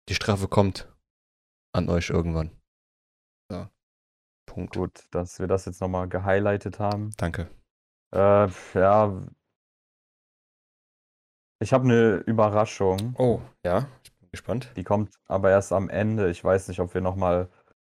[0.09, 0.87] die Strafe kommt
[1.73, 2.51] an euch irgendwann.
[3.49, 3.67] So.
[4.45, 4.75] Punkt.
[4.75, 7.11] Gut, dass wir das jetzt nochmal gehighlightet haben.
[7.17, 7.49] Danke.
[8.13, 9.21] Äh, ja.
[11.63, 13.13] Ich habe eine Überraschung.
[13.17, 14.71] Oh, ja, ich bin gespannt.
[14.75, 16.29] Die kommt aber erst am Ende.
[16.29, 17.49] Ich weiß nicht, ob wir nochmal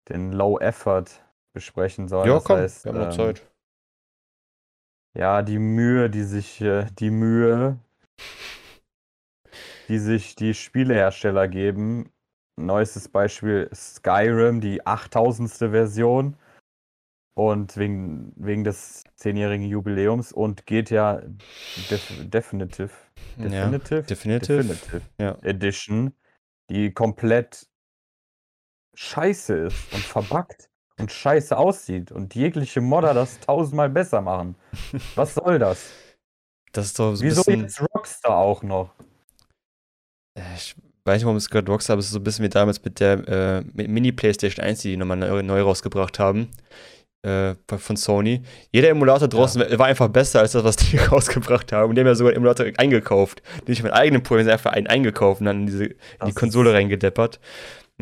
[0.10, 1.06] den Low Effort
[1.54, 2.28] besprechen sollen.
[2.28, 3.53] ja, Das komm, heißt, wir haben noch ähm, Zeit.
[5.16, 7.78] Ja, die Mühe, die sich, äh, die Mühe,
[9.88, 12.12] die sich die Spielehersteller geben.
[12.56, 15.70] Neuestes Beispiel Skyrim, die 8000.
[15.72, 16.38] Version.
[17.36, 21.24] Und wegen, wegen des 10-jährigen Jubiläums und GTA
[21.90, 22.92] Def Definitive,
[23.38, 24.64] Ja, Definitive, Definitive.
[24.64, 25.40] Definitive Ja.
[25.42, 26.14] Edition,
[26.70, 27.68] die komplett
[28.96, 30.70] scheiße ist und verbuggt
[31.00, 34.56] und scheiße aussieht und jegliche Modder das tausendmal besser machen.
[35.16, 35.92] Was soll das?
[36.72, 37.62] Das ist doch so ein Wieso bisschen.
[37.62, 38.92] jetzt Rockstar auch noch?
[40.38, 40.76] Äh, Ich
[41.06, 43.00] weiß nicht, warum es gerade Rockstar, aber es ist so ein bisschen wie damals mit
[43.00, 46.50] der äh, Mini-PlayStation 1, die die nochmal neu, neu rausgebracht haben.
[47.26, 48.42] Äh, von Sony.
[48.72, 51.90] Jeder Emulator draußen war- war einfach besser als das, was die rausgebracht haben.
[51.90, 53.42] Und die haben ja sogar einen Emulator eingekauft.
[53.66, 55.96] Nicht mit eigenen sondern einfach einen eingekauft und dann in, diese, in
[56.28, 57.40] die Konsole reingedeppert.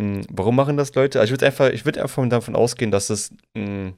[0.01, 1.19] Hm, warum machen das Leute?
[1.19, 3.93] Also ich würde einfach, ich würde einfach davon ausgehen, dass es hm,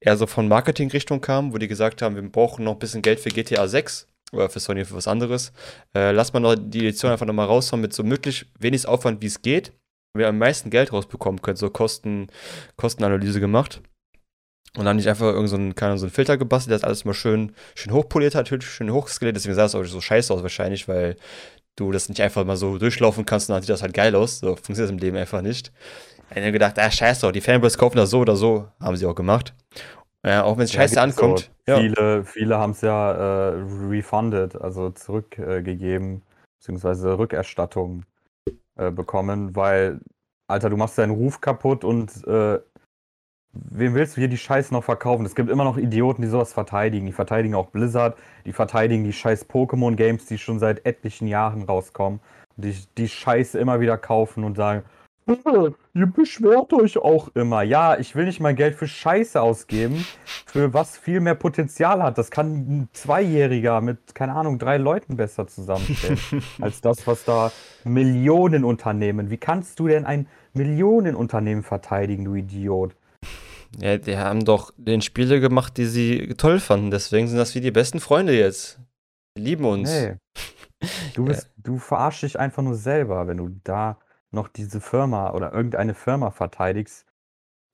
[0.00, 3.20] eher so von Marketing-Richtung kam, wo die gesagt haben, wir brauchen noch ein bisschen Geld
[3.20, 5.52] für GTA 6 oder für Sony für was anderes.
[5.96, 9.26] Äh, lass mal noch die Edition einfach nochmal raushauen mit so möglichst wenig Aufwand, wie
[9.26, 9.72] es geht.
[10.14, 12.26] Wir am meisten Geld rausbekommen können, so Kosten,
[12.76, 13.80] Kostenanalyse gemacht.
[14.76, 17.14] Und dann nicht einfach irgend so einen, so einen Filter gebastelt, der das alles mal
[17.14, 19.36] schön, schön hochpoliert hat, schön hochskaliert.
[19.36, 21.16] Deswegen sah es auch so scheiße aus wahrscheinlich, weil
[21.76, 24.40] du das nicht einfach mal so durchlaufen kannst und dann sieht das halt geil aus.
[24.40, 25.72] So funktioniert das im Leben einfach nicht.
[26.30, 28.66] Ich habe gedacht, ah, scheiße doch, die Fanboys kaufen das so oder so.
[28.80, 29.54] Haben sie auch gemacht.
[30.24, 31.50] Ja, auch wenn es Ja, scheiße gibt's ankommt.
[31.66, 31.72] so.
[31.72, 31.78] Ja.
[31.78, 36.22] Viele, viele haben es ja äh, refunded, also zurückgegeben,
[36.58, 38.04] beziehungsweise Rückerstattung
[38.76, 40.00] äh, bekommen, weil,
[40.48, 42.58] Alter, du machst deinen Ruf kaputt und äh,
[43.70, 45.26] wem willst du hier die Scheiße noch verkaufen?
[45.26, 47.06] Es gibt immer noch Idioten, die sowas verteidigen.
[47.06, 52.20] Die verteidigen auch Blizzard, die verteidigen die scheiß Pokémon-Games, die schon seit etlichen Jahren rauskommen.
[52.56, 54.82] Die, die Scheiße immer wieder kaufen und sagen,
[55.26, 55.34] "Äh,
[55.94, 57.62] ihr beschwert euch auch immer.
[57.62, 60.06] Ja, ich will nicht mein Geld für Scheiße ausgeben,
[60.46, 62.16] für was viel mehr Potenzial hat.
[62.18, 66.18] Das kann ein Zweijähriger mit, keine Ahnung, drei Leuten besser zusammenstellen,
[66.60, 67.52] als das, was da
[67.84, 69.30] Millionenunternehmen.
[69.30, 72.94] Wie kannst du denn ein Millionenunternehmen verteidigen, du Idiot?
[73.80, 76.90] Ja, die haben doch den Spiele gemacht, die sie toll fanden.
[76.90, 78.78] Deswegen sind das wie die besten Freunde jetzt.
[79.36, 79.90] Die lieben uns.
[79.90, 80.16] Nee.
[81.14, 83.98] Du, bist, du verarschst dich einfach nur selber, wenn du da
[84.30, 87.06] noch diese Firma oder irgendeine Firma verteidigst,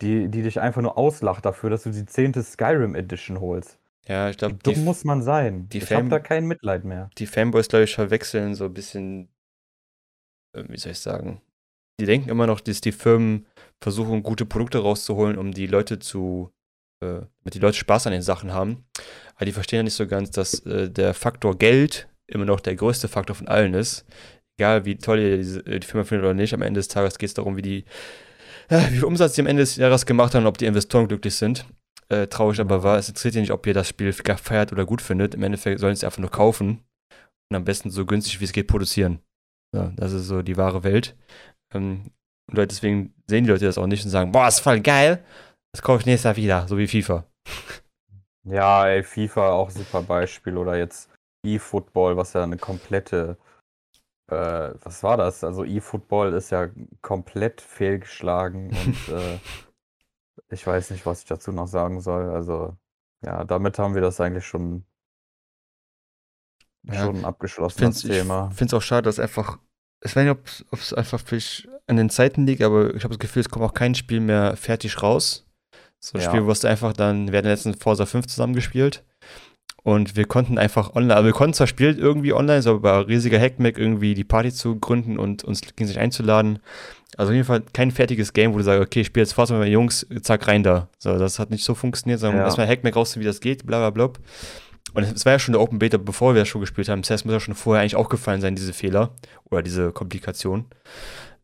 [0.01, 3.81] die, die dich einfach nur auslacht dafür, dass du die zehnte Skyrim Edition holst.
[4.07, 5.69] Ja, ich glaube, dumm muss man sein?
[5.69, 7.11] die ich hab Fan- da kein Mitleid mehr.
[7.19, 9.29] die Fanboys, glaube ich, verwechseln so ein bisschen,
[10.57, 11.43] äh, wie soll ich sagen,
[12.01, 13.47] die denken immer noch, dass die Firmen
[13.81, 16.53] versuchen, gute Produkte rauszuholen, um die Leute zu
[17.03, 18.85] äh, damit die Leute Spaß an den Sachen haben.
[19.35, 22.77] Aber die verstehen ja nicht so ganz, dass äh, der Faktor Geld immer noch der
[22.77, 24.07] größte Faktor von allen ist.
[24.59, 27.19] Egal wie toll ihr diese, äh, die Firma findet oder nicht, am Ende des Tages
[27.19, 27.85] geht es darum, wie die,
[28.69, 31.35] äh, wie viel Umsatz die am Ende des Jahres gemacht haben ob die Investoren glücklich
[31.35, 31.67] sind.
[32.09, 35.03] Äh, traurig aber war, es interessiert ihr nicht, ob ihr das Spiel feiert oder gut
[35.03, 35.35] findet.
[35.35, 36.85] Im Endeffekt sollen sie einfach nur kaufen
[37.51, 39.21] und am besten so günstig wie es geht produzieren.
[39.75, 41.17] Ja, das ist so die wahre Welt.
[41.75, 42.11] Ähm,
[42.53, 45.25] deswegen sehen die Leute das auch nicht und sagen, boah, ist voll geil,
[45.73, 47.25] das kaufe ich nächstes Jahr wieder, so wie FIFA.
[48.45, 50.57] Ja, ey, FIFA auch super Beispiel.
[50.57, 51.11] Oder jetzt
[51.47, 53.39] eFootball, was ja eine komplette,
[54.31, 54.37] äh,
[54.83, 55.45] was war das?
[55.45, 56.71] Also eFootball ist ja
[57.03, 59.41] komplett fehlgeschlagen und äh,
[60.51, 62.31] ich weiß nicht, was ich dazu noch sagen soll.
[62.31, 62.77] Also
[63.25, 64.87] ja, damit haben wir das eigentlich schon,
[66.85, 68.51] Ja, schon abgeschlossen, das Find's, ich Thema.
[68.51, 69.59] finde es auch schade, dass einfach,
[70.05, 70.37] ich weiß nicht,
[70.71, 73.65] ob es einfach vielleicht an den Zeiten liegt, aber ich habe das Gefühl, es kommt
[73.65, 75.45] auch kein Spiel mehr fertig raus.
[76.01, 76.29] So ein Ja.
[76.29, 79.05] Spiel, wo es einfach dann, wir hatten letztens Forza 5 zusammengespielt
[79.85, 83.39] und wir konnten einfach online, also wir konnten zwar spielen irgendwie online, so bei riesiger
[83.39, 86.59] Hackmack irgendwie die Party zu gründen und uns gegenseitig einzuladen.
[87.17, 89.55] Also auf jeden Fall kein fertiges Game, wo du sagst, okay, ich spiele jetzt Forza
[89.55, 90.89] mit meinen Jungs, zack, rein da.
[90.99, 92.45] So, das hat nicht so funktioniert, sondern Ja.
[92.47, 94.13] erstmal Hackmack rausfinden, wie das geht, bla bla bla.
[94.95, 97.03] Und es war ja schon der Open Beta, bevor wir das schon gespielt haben.
[97.03, 99.15] Das heißt, es muss ja schon vorher eigentlich aufgefallen sein, diese Fehler
[99.51, 100.67] oder diese Komplikation.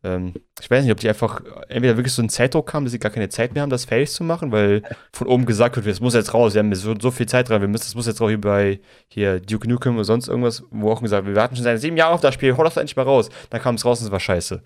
[0.03, 2.99] Ähm, ich weiß nicht, ob die einfach entweder wirklich so einen Zeitdruck haben, dass sie
[2.99, 5.99] gar keine Zeit mehr haben, das fertig zu machen, weil von oben gesagt wird, es
[5.99, 8.21] muss jetzt raus, wir haben so, so viel Zeit dran, wir müssen, das muss jetzt
[8.21, 11.55] auch hier bei hier Duke Nukem oder sonst irgendwas, wo auch gesagt wird, wir warten
[11.55, 13.29] schon seit sieben Jahren auf das Spiel, hol das endlich mal raus.
[13.49, 14.61] Dann kam es raus und es war scheiße.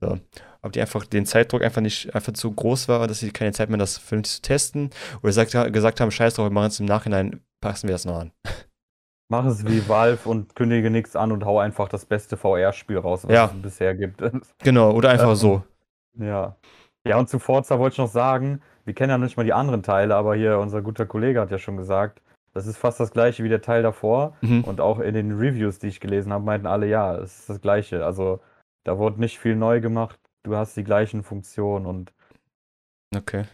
[0.00, 0.18] So.
[0.64, 3.68] Ob die einfach den Zeitdruck einfach nicht einfach zu groß war, dass sie keine Zeit
[3.68, 4.90] mehr das vernünftig zu testen
[5.22, 8.20] oder sagt, gesagt haben, scheiß drauf, wir machen es im Nachhinein, passen wir das noch
[8.20, 8.32] an.
[9.28, 13.24] Mach es wie Valve und kündige nichts an und hau einfach das beste VR-Spiel raus,
[13.24, 13.46] was Ja.
[13.46, 14.22] es bisher gibt.
[14.62, 15.62] Genau, oder einfach Ähm, so.
[16.18, 16.56] Ja.
[17.06, 19.82] Ja, und zu Forza wollte ich noch sagen, wir kennen ja nicht mal die anderen
[19.82, 22.20] Teile, aber hier unser guter Kollege hat ja schon gesagt,
[22.52, 24.36] das ist fast das gleiche wie der Teil davor.
[24.42, 24.62] Mhm.
[24.64, 27.60] Und auch in den Reviews, die ich gelesen habe, meinten alle, ja, es ist das
[27.60, 28.04] gleiche.
[28.04, 28.40] Also
[28.84, 32.12] da wurde nicht viel neu gemacht, du hast die gleichen Funktionen und
[33.14, 33.44] Okay.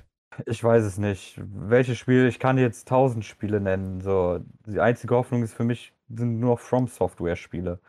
[0.46, 1.40] ich weiß es nicht.
[1.42, 4.00] Welches Spiel, ich kann jetzt tausend Spiele nennen.
[4.00, 7.80] So, die einzige Hoffnung ist für mich, sind nur From Software-Spiele.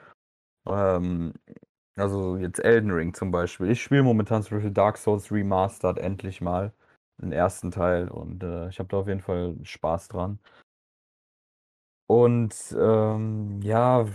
[0.68, 1.34] Ähm,
[1.98, 3.70] also jetzt Elden Ring zum Beispiel.
[3.72, 6.74] Ich spiele momentan zum Beispiel Dark Souls Remastered endlich mal.
[7.22, 10.40] Den ersten Teil und äh, ich habe da auf jeden Fall Spaß dran.
[12.08, 14.06] Und ähm, ja,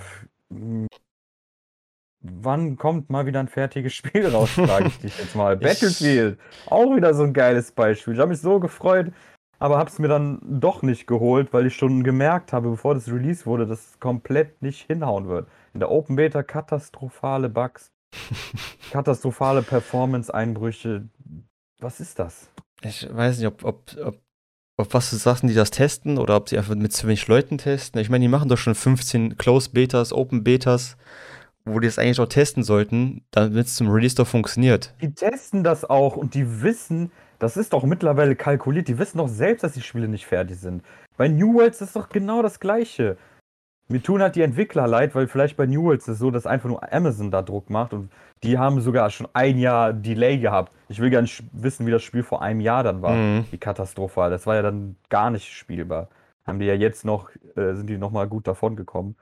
[2.24, 5.56] wann kommt mal wieder ein fertiges Spiel raus, frage ich dich jetzt mal.
[5.56, 8.14] Battlefield, auch wieder so ein geiles Beispiel.
[8.14, 9.12] Ich habe mich so gefreut,
[9.58, 13.08] aber habe es mir dann doch nicht geholt, weil ich schon gemerkt habe, bevor das
[13.08, 15.48] Release wurde, dass es komplett nicht hinhauen wird.
[15.74, 17.92] In der Open Beta katastrophale Bugs,
[18.90, 21.08] katastrophale Performance-Einbrüche.
[21.80, 22.50] Was ist das?
[22.82, 24.18] Ich weiß nicht, ob, ob, ob,
[24.76, 27.58] ob was du sagst, die das testen oder ob sie einfach mit zu wenig Leuten
[27.58, 28.00] testen.
[28.00, 30.96] Ich meine, die machen doch schon 15 Closed Betas, Open Betas,
[31.64, 34.94] wo die es eigentlich auch testen sollten, damit es zum Release doch funktioniert.
[35.00, 39.28] Die testen das auch und die wissen, das ist doch mittlerweile kalkuliert, die wissen doch
[39.28, 40.82] selbst, dass die Spiele nicht fertig sind.
[41.16, 43.16] Bei New Worlds ist doch genau das Gleiche.
[43.88, 46.46] Mir tun halt die Entwickler leid, weil vielleicht bei New Worlds ist es so, dass
[46.46, 48.10] einfach nur Amazon da Druck macht und
[48.42, 50.72] die haben sogar schon ein Jahr Delay gehabt.
[50.88, 53.14] Ich will gar nicht wissen, wie das Spiel vor einem Jahr dann war.
[53.14, 53.44] Mhm.
[53.50, 54.30] Wie katastrophal.
[54.30, 56.08] Das war ja dann gar nicht spielbar.
[56.46, 59.16] Haben die ja jetzt noch, äh, sind die nochmal gut davon gekommen.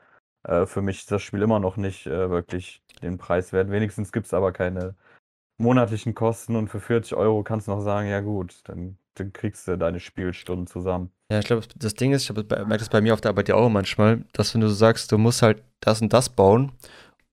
[0.44, 3.70] Äh, für mich ist das Spiel immer noch nicht äh, wirklich den Preis wert.
[3.70, 4.94] Wenigstens gibt es aber keine
[5.58, 9.68] monatlichen Kosten und für 40 Euro kannst du noch sagen, ja gut, dann, dann kriegst
[9.68, 11.12] du deine Spielstunden zusammen.
[11.30, 13.54] Ja, ich glaube, das Ding ist, ich merke das bei mir auf der Arbeit ja
[13.54, 16.72] auch manchmal, dass wenn du sagst, du musst halt das und das bauen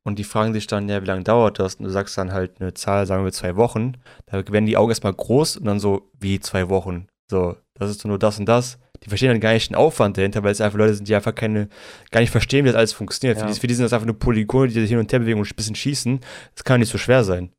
[0.04, 1.76] und die fragen sich dann, ja, wie lange dauert das?
[1.76, 3.94] Und du sagst dann halt eine Zahl, sagen wir zwei Wochen,
[4.28, 7.08] da werden die Augen erstmal groß und dann so, wie zwei Wochen?
[7.30, 8.78] So, das ist nur das und das.
[9.04, 11.34] Die verstehen dann gar nicht den Aufwand dahinter, weil es einfach Leute sind, die einfach
[11.34, 11.70] keine,
[12.12, 13.38] gar nicht verstehen, wie das alles funktioniert.
[13.40, 13.52] Für, Ja.
[13.54, 15.56] die, für die sind das einfach nur Polygone, die hin und her bewegen und ein
[15.56, 16.20] bisschen schießen.
[16.54, 17.52] Das kann nicht so schwer sein.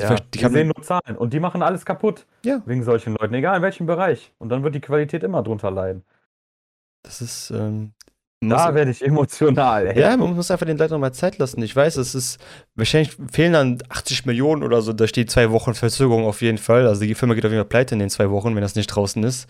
[0.00, 2.26] Die Ja, die die, sehen nur Zahlen und die machen alles kaputt.
[2.44, 2.62] Ja.
[2.66, 4.32] Wegen solchen Leuten, egal in welchem Bereich.
[4.38, 6.02] Und dann wird die Qualität immer drunter leiden.
[7.02, 7.92] Das ist, ähm,
[8.50, 10.00] Da werde ich emotional, ey.
[10.00, 11.62] Ja, man muss einfach den Leuten noch mal Zeit lassen.
[11.62, 12.38] Ich weiß, es ist,
[12.74, 16.86] wahrscheinlich fehlen dann 80 Millionen oder so, da steht zwei Wochen Verzögerung auf jeden Fall.
[16.86, 18.86] Also die Firma geht auf jeden Fall pleite in den zwei Wochen, wenn das nicht
[18.88, 19.48] draußen ist.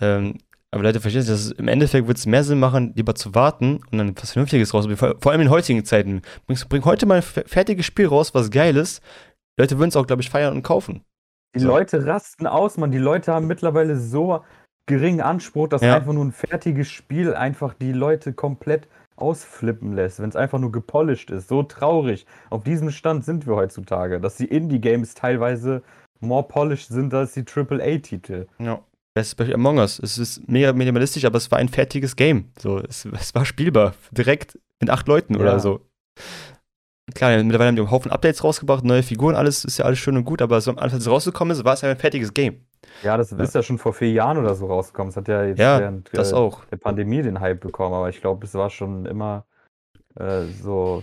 [0.00, 0.38] Ähm,
[0.70, 3.98] aber Leute verstehen, dass im Endeffekt wird es mehr Sinn machen, lieber zu warten und
[3.98, 4.86] dann was Vernünftiges raus.
[4.96, 6.22] Vor, vor allem in heutigen Zeiten.
[6.46, 9.02] Bring, bring heute mal ein fe- fertiges Spiel raus, was geil ist.
[9.58, 11.02] Leute würden es auch, glaube ich, feiern und kaufen.
[11.54, 11.68] Die So.
[11.68, 12.90] Leute rasten aus, man.
[12.90, 14.42] Die Leute haben mittlerweile so
[14.92, 15.96] geringen Anspruch, dass Ja.
[15.96, 20.72] einfach nur ein fertiges Spiel einfach die Leute komplett ausflippen lässt, wenn es einfach nur
[20.72, 21.48] gepolished ist.
[21.48, 22.26] So traurig.
[22.50, 25.82] Auf diesem Stand sind wir heutzutage, dass die Indie-Games teilweise
[26.20, 28.46] more polished sind als die AAA-Titel.
[28.58, 28.80] Ja.
[29.14, 29.98] Das ist bei Among Us.
[29.98, 32.46] Es ist mega minimalistisch, aber es war ein fertiges Game.
[32.58, 33.94] So, es, es war spielbar.
[34.10, 35.40] Direkt mit acht Leuten Ja.
[35.40, 35.80] oder so.
[37.14, 40.16] Klar, mittlerweile haben die einen Haufen Updates rausgebracht, neue Figuren, alles ist ja alles schön
[40.16, 42.32] und gut, aber so am Anfang, als es rausgekommen ist, war es ja ein fertiges
[42.32, 42.64] Game.
[43.02, 45.10] Ja, das ist ja schon vor vier Jahren oder so rausgekommen.
[45.10, 46.64] Es hat ja jetzt Ja, während Das äh, auch.
[46.70, 49.44] der Pandemie den Hype bekommen, aber ich glaube, es war schon immer
[50.16, 51.02] äh, so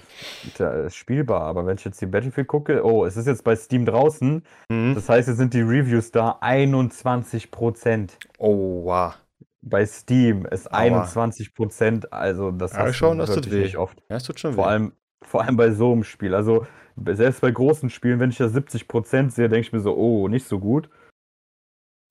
[0.60, 1.42] äh, spielbar.
[1.42, 4.44] Aber wenn ich jetzt die Battlefield gucke, oh, es ist jetzt bei Steam draußen.
[4.70, 4.96] Mhm.
[4.96, 8.18] Das heißt, jetzt sind die Reviews da 21%.
[8.38, 9.14] Oh, wow.
[9.62, 11.04] Bei Steam ist Aua.
[11.04, 13.64] 21%, also das Ja, hast schon, du das tut wirklich weh.
[13.64, 14.02] nicht oft.
[14.10, 14.70] Ja, es tut schon Vor weh.
[14.70, 16.34] allem, vor allem bei so einem Spiel.
[16.34, 16.66] Also
[17.06, 20.48] selbst bei großen Spielen, wenn ich da 70% sehe, denke ich mir so, oh, nicht
[20.48, 20.90] so gut.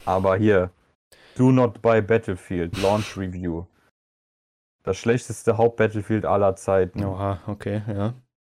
[0.09, 0.71] Aber hier,
[1.37, 3.67] Do Not Buy Battlefield, Launch Review.
[4.83, 7.05] Das schlechteste Haupt-Battlefield aller Zeiten.
[7.05, 8.15] Oha, okay, ja.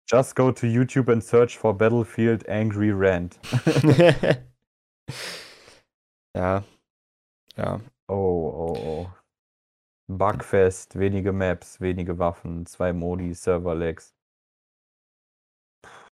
[0.08, 3.40] Just go to YouTube and search for Battlefield Angry Rant.
[6.36, 6.62] ja.
[7.56, 7.80] Ja.
[8.06, 9.10] Oh, oh, oh.
[10.06, 14.14] Bugfest, wenige Maps, wenige Waffen, zwei Modi, Server-Lags.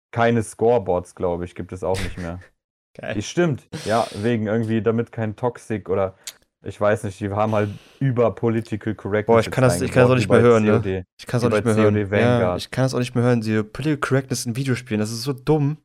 [0.10, 2.40] Keine Scoreboards, glaube ich, gibt es auch nicht mehr.
[3.00, 3.14] Geil.
[3.14, 6.16] Die stimmt, ja, wegen irgendwie, damit kein Toxic oder
[6.64, 7.70] ich weiß nicht, die haben halt
[8.00, 9.34] über Political Correctness.
[9.36, 10.72] Boah, ich kann das- ich kann das auch nicht wie mehr hören, ne?
[10.72, 11.04] COD.
[11.20, 11.96] Ich kann es auch nicht mehr hören.
[12.12, 15.00] Ja, ich kann es auch nicht mehr hören, diese Political Correctness in Videospielen.
[15.00, 15.78] Das ist so dumm.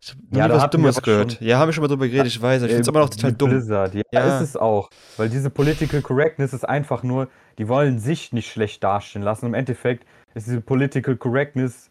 [0.00, 1.32] Ich habe Ja, was Dummes gehört.
[1.34, 2.62] schon- Ja, haben wir schon mal drüber geredet, ich weiß.
[2.62, 3.50] Ich finde es Äh, immer noch total dumm.
[3.50, 4.36] Blizzard, ja, Ja.
[4.36, 4.90] ist es auch.
[5.16, 9.46] Weil diese Political Correctness ist einfach nur, die wollen sich nicht schlecht dastehen lassen.
[9.46, 10.04] Im Endeffekt
[10.34, 11.90] ist diese Political Correctness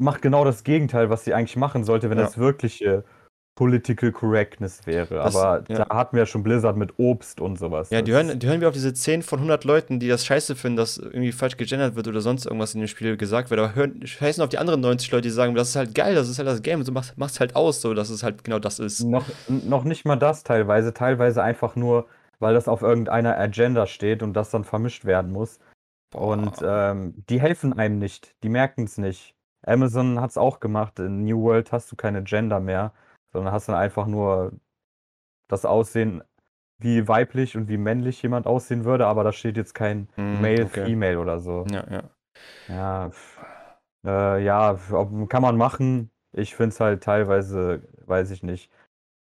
[0.00, 2.24] macht genau das Gegenteil, was sie eigentlich machen sollte, wenn Ja.
[2.24, 3.04] das wirkliche
[3.58, 5.16] Political Correctness wäre.
[5.16, 5.84] Das- Aber ja.
[5.84, 7.90] da hatten wir ja schon Blizzard mit Obst und sowas.
[7.90, 10.54] Ja, die hören, die hören wir auf diese 10 von 100 Leuten, die das scheiße
[10.54, 13.58] finden, dass irgendwie falsch gegendert wird oder sonst irgendwas in dem Spiel gesagt wird.
[13.58, 16.28] Aber hören, scheißen auf die anderen 90 Leute, die sagen, das ist halt geil, das
[16.28, 16.84] ist halt das Game.
[16.84, 19.02] So macht es halt aus, so dass es halt genau das ist.
[19.02, 22.06] Noch, noch nicht mal das teilweise, teilweise einfach nur,
[22.38, 25.58] weil das auf irgendeiner Agenda steht und das dann vermischt werden muss.
[26.14, 29.34] Und ähm, die helfen einem nicht, die merken es nicht.
[29.66, 32.92] Amazon hat es auch gemacht, in New World hast du keine Gender mehr,
[33.38, 34.52] sondern hast dann einfach nur
[35.48, 36.22] das Aussehen,
[36.78, 40.64] wie weiblich und wie männlich jemand aussehen würde, aber da steht jetzt kein Hm, Male,
[40.64, 40.84] okay.
[40.84, 41.64] Female oder so.
[41.70, 42.02] Ja, ja.
[42.68, 43.10] Ja,
[44.04, 44.78] äh, ja,
[45.28, 46.10] kann man machen.
[46.32, 48.70] Ich finde es halt teilweise, weiß ich nicht,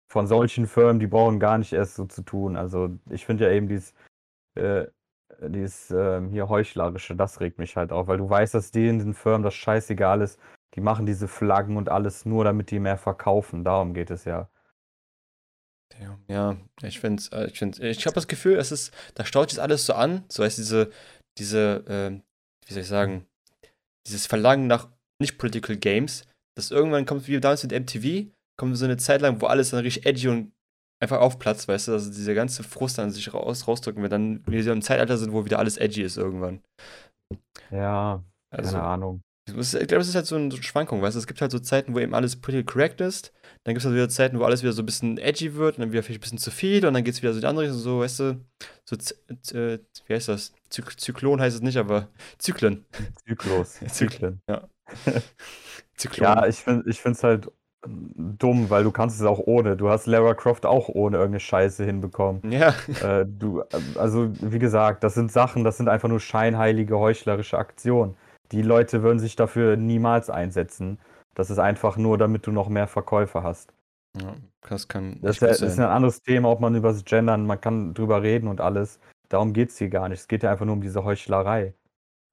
[0.08, 2.56] von solchen Firmen, die brauchen gar nicht erst so zu tun.
[2.56, 3.94] Also ich finde ja eben dieses,
[4.54, 4.86] äh,
[5.40, 9.14] dieses ähm, hier Heuchlerische, das regt mich halt auf, weil du weißt, dass denen, den
[9.14, 10.38] Firmen das scheißegal ist.
[10.74, 13.64] Die machen diese Flaggen und alles nur, damit die mehr verkaufen.
[13.64, 14.48] Darum geht es ja.
[16.28, 19.84] Ja, ich finde ich find, ich habe das Gefühl, es ist, da staut sich alles
[19.84, 20.90] so an, so heißt diese,
[21.38, 22.22] diese, ähm,
[22.66, 23.26] wie soll ich sagen,
[24.06, 24.88] dieses Verlangen nach
[25.20, 29.40] nicht Political Games, dass irgendwann kommt, wie damals mit MTV, kommt so eine Zeit lang,
[29.40, 30.52] wo alles dann richtig edgy und
[31.00, 34.60] einfach aufplatzt, weißt du, also dieser ganze Frust dann sich raus, rausdrücken, wenn dann wir
[34.60, 36.62] wieder im Zeitalter sind, wo wieder alles edgy ist irgendwann.
[37.70, 39.22] Ja, Also, keine Ahnung.
[39.48, 39.54] Ich
[39.88, 41.98] glaube, es ist halt so eine Schwankung, weißt du, es gibt halt so Zeiten, wo
[41.98, 43.32] eben alles political correct ist,
[43.64, 45.82] dann gibt es halt wieder Zeiten, wo alles wieder so ein bisschen edgy wird und
[45.82, 47.46] dann wieder vielleicht ein bisschen zu viel und dann geht es wieder so in die
[47.46, 48.40] andere Richtung, so, weißt du,
[48.84, 48.96] so,
[49.56, 50.52] äh, wie heißt das?
[50.68, 52.84] Zyk Zyklon heißt es nicht, aber Zyklen.
[53.26, 53.80] Zyklus.
[53.88, 54.40] Zyklen.
[54.46, 54.68] Zyklen.
[55.96, 56.24] Zyklon.
[56.24, 57.50] Ja, ich finde ich es halt
[57.86, 59.76] mm, dumm, weil du kannst es auch ohne.
[59.76, 62.50] Du hast Lara Croft auch ohne irgendeine Scheiße hinbekommen.
[62.50, 62.74] ja.
[63.02, 63.62] äh, du,
[63.96, 68.16] also wie gesagt, das sind Sachen, das sind einfach nur scheinheilige, heuchlerische Aktionen.
[68.52, 70.98] Die Leute würden sich dafür niemals einsetzen.
[71.34, 73.72] Das ist einfach nur, damit du noch mehr Verkäufer hast.
[74.16, 77.60] ja, das kann Das, ist ist ein anderes Thema, ob man über das Gendern, man
[77.60, 79.00] kann drüber reden und alles.
[79.28, 80.20] Darum geht es hier gar nicht.
[80.20, 81.74] Es geht ja einfach nur um diese Heuchlerei.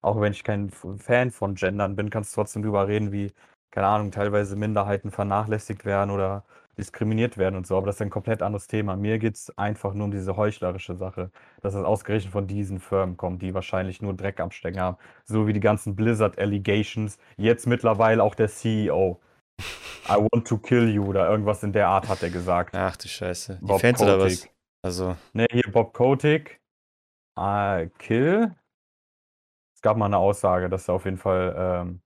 [0.01, 3.33] Auch wenn ich kein Fan von Gendern bin, kannst du trotzdem drüber reden, wie,
[3.71, 6.45] keine Ahnung, teilweise Minderheiten vernachlässigt werden oder
[6.79, 7.77] diskriminiert werden und so.
[7.77, 8.95] Aber das ist ein komplett anderes Thema.
[8.95, 11.29] Mir geht es einfach nur um diese heuchlerische Sache,
[11.61, 14.97] dass es ausgerechnet von diesen Firmen kommt, die wahrscheinlich nur Dreck am Stecken haben.
[15.25, 17.19] So wie die ganzen Blizzard-Allegations.
[17.37, 19.19] Jetzt mittlerweile auch der CEO.
[20.07, 22.75] I want to kill you oder irgendwas in der Art hat er gesagt.
[22.75, 23.59] Ach du Scheiße.
[23.61, 24.41] Die Bob Fans oder was?
[24.41, 24.51] Kotick.
[24.81, 26.59] Also, Ne, hier Bob Kotick.
[27.37, 28.55] Äh, Kill.
[29.75, 32.01] Es gab mal eine Aussage, dass er auf jeden Fall ähm,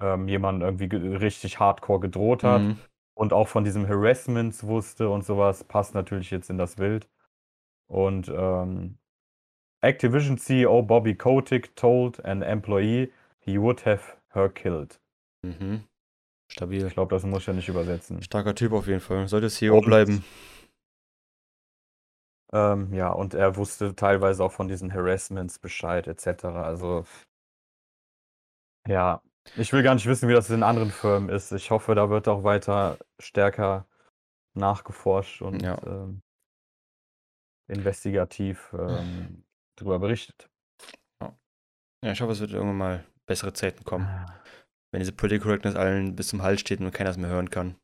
[0.00, 2.78] ähm, jemanden irgendwie ge- richtig hardcore gedroht hat mhm.
[3.14, 5.64] und auch von diesem Harassments wusste und sowas.
[5.64, 7.08] Passt natürlich jetzt in das Bild.
[7.90, 8.98] Und ähm,
[9.80, 15.00] Activision CEO Bobby Kotick told an employee he would have her killed.
[15.42, 15.84] Mhm.
[16.50, 16.86] Stabil.
[16.86, 18.22] Ich glaube, das muss ich ja nicht übersetzen.
[18.22, 19.28] Starker Typ auf jeden Fall.
[19.28, 20.24] Sollte CEO Und- bleiben.
[22.50, 26.44] Ähm, ja, und er wusste teilweise auch von diesen Harassments Bescheid, etc.
[26.46, 27.04] Also,
[28.86, 29.20] ja,
[29.56, 31.52] ich will gar nicht wissen, wie das in anderen Firmen ist.
[31.52, 33.86] Ich hoffe, da wird auch weiter stärker
[34.54, 35.80] nachgeforscht und Ja.
[35.86, 36.22] ähm,
[37.70, 39.44] investigativ ähm,
[39.78, 40.50] drüber berichtet.
[42.04, 44.06] Ja, ich hoffe, es wird irgendwann mal bessere Zeiten kommen.
[44.06, 44.40] Ah.
[44.92, 47.76] Wenn diese Political Correctness allen bis zum Hals steht und keiner es mehr hören kann.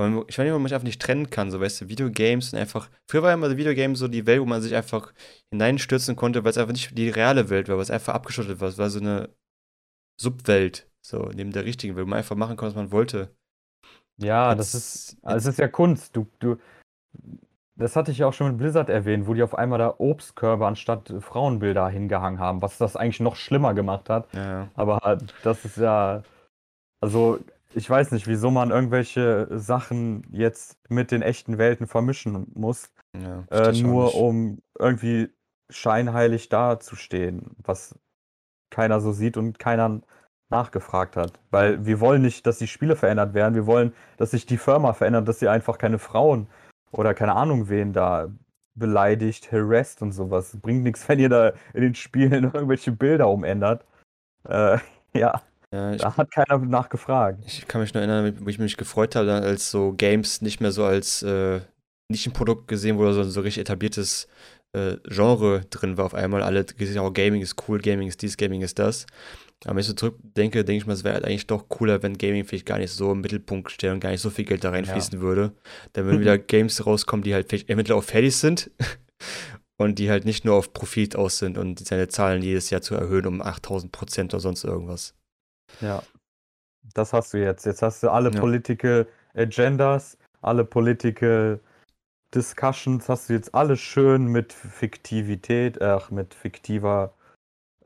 [0.00, 2.52] Weil Ich weiß nicht, ob man sich einfach nicht trennen kann, so weißt du, Videogames
[2.52, 2.90] und einfach.
[3.10, 5.12] Früher war ja immer Videogames so die Welt, wo man sich einfach
[5.52, 8.68] hineinstürzen konnte, weil es einfach nicht die reale Welt war, weil es einfach abgeschottet war.
[8.68, 9.34] Es war so eine
[10.20, 13.34] Subwelt, so neben der richtigen wo man einfach machen konnte, was man wollte.
[14.20, 16.16] Ja, das ist, also es ist ja Kunst.
[16.16, 16.56] Du, du,
[17.76, 20.66] das hatte ich ja auch schon mit Blizzard erwähnt, wo die auf einmal da Obstkörbe
[20.66, 24.28] anstatt Frauenbilder hingehangen haben, was das eigentlich noch schlimmer gemacht hat.
[24.34, 24.68] Ja.
[24.74, 26.24] Aber das ist ja,
[27.00, 27.38] also
[27.74, 33.44] ich weiß nicht, wieso man irgendwelche Sachen jetzt mit den echten Welten vermischen muss, ja
[33.50, 35.30] äh, nur um irgendwie
[35.70, 37.96] scheinheilig dazustehen, was
[38.70, 40.00] keiner so sieht und keiner
[40.50, 41.38] nachgefragt hat.
[41.50, 44.92] Weil wir wollen nicht, dass die Spiele verändert werden, wir wollen, dass sich die Firma
[44.92, 46.48] verändert, dass sie einfach keine Frauen
[46.90, 48.28] oder keine Ahnung wen da
[48.74, 50.56] beleidigt, harasst und sowas.
[50.60, 53.84] Bringt nichts, wenn ihr da in den Spielen irgendwelche Bilder umändert.
[54.48, 54.78] Äh,
[55.14, 55.42] ja,
[55.72, 57.40] Ja, ich, da hat keiner nachgefragt.
[57.46, 60.72] ich kann mich nur erinnern, wo ich mich gefreut habe, als so Games nicht mehr
[60.72, 61.60] so als äh,
[62.10, 64.28] Nischenprodukt gesehen wurde, sondern so richtig etabliertes
[64.72, 66.42] äh, Genre drin war auf einmal.
[66.42, 69.06] Alle gesehen, auch Gaming ist cool, Gaming ist dies, Gaming ist das.
[69.64, 72.16] Aber wenn ich so zurückdenke, denke ich mal, es wäre halt eigentlich doch cooler, wenn
[72.16, 74.70] Gaming vielleicht gar nicht so im Mittelpunkt steht und gar nicht so viel Geld da
[74.70, 75.52] reinfließen würde.
[75.94, 78.70] Dann würden wieder Games rauskommen, die halt vielleicht entweder auch fertig sind
[79.76, 82.94] und die halt nicht nur auf Profit aus sind und seine Zahlen jedes Jahr zu
[82.94, 85.14] erhöhen um 8000 Prozent oder sonst irgendwas.
[85.80, 86.02] Ja,
[86.94, 87.66] das hast du jetzt.
[87.66, 88.40] Jetzt hast du alle Ja.
[88.40, 91.60] Political Agendas, alle Political
[92.34, 97.14] Discussions, hast du jetzt alles schön mit Fiktivität, ach, mit fiktiver,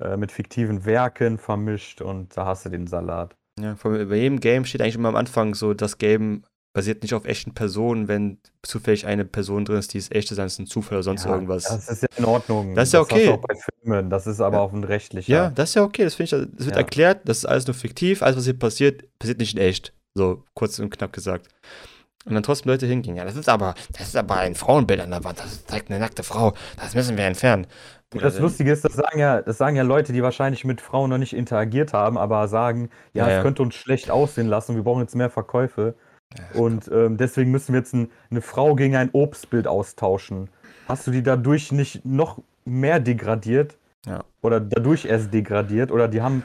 [0.01, 3.37] äh, mit fiktiven Werken vermischt und da hast du den Salat.
[3.61, 6.43] Ja, bei jedem Game steht eigentlich immer am Anfang so, das Game
[6.75, 10.39] basiert nicht auf echten Personen, wenn zufällig eine Person drin ist, die ist echt ist,
[10.39, 11.65] dann ist es ein Zufall oder sonst Ja, irgendwas.
[11.65, 12.75] Das ist ja in Ordnung.
[12.75, 13.29] Das ist ja okay.
[13.29, 14.63] auch bei Filmen, das ist aber Ja.
[14.63, 15.33] auch ein rechtlicher.
[15.33, 16.83] Ja, das ist ja okay, das finde ich, das wird Ja.
[16.83, 19.93] erklärt, das ist alles nur fiktiv, alles, was hier passiert, passiert nicht in echt.
[20.15, 21.49] So, kurz und knapp gesagt.
[22.25, 25.11] Und dann trotzdem Leute hingehen, ja, das ist aber, das ist aber ein Frauenbild an
[25.11, 27.67] der Wand, das zeigt eine nackte Frau, das müssen wir entfernen.
[28.15, 30.81] Und das Oder- Lustige ist, das sagen ja, das sagen ja Leute, die wahrscheinlich mit
[30.81, 33.43] Frauen noch nicht interagiert haben, aber sagen, ja, Ja, es ja.
[33.43, 35.95] könnte uns schlecht aussehen lassen, wir brauchen jetzt mehr Verkäufe.
[36.37, 40.49] Ja, Und ähm, deswegen müssen wir jetzt ein, eine Frau gegen ein Obstbild austauschen.
[40.89, 43.77] Hast du die dadurch nicht noch mehr degradiert?
[44.07, 44.21] Ja.
[44.43, 45.91] Oder dadurch erst degradiert?
[45.91, 46.43] Oder die haben.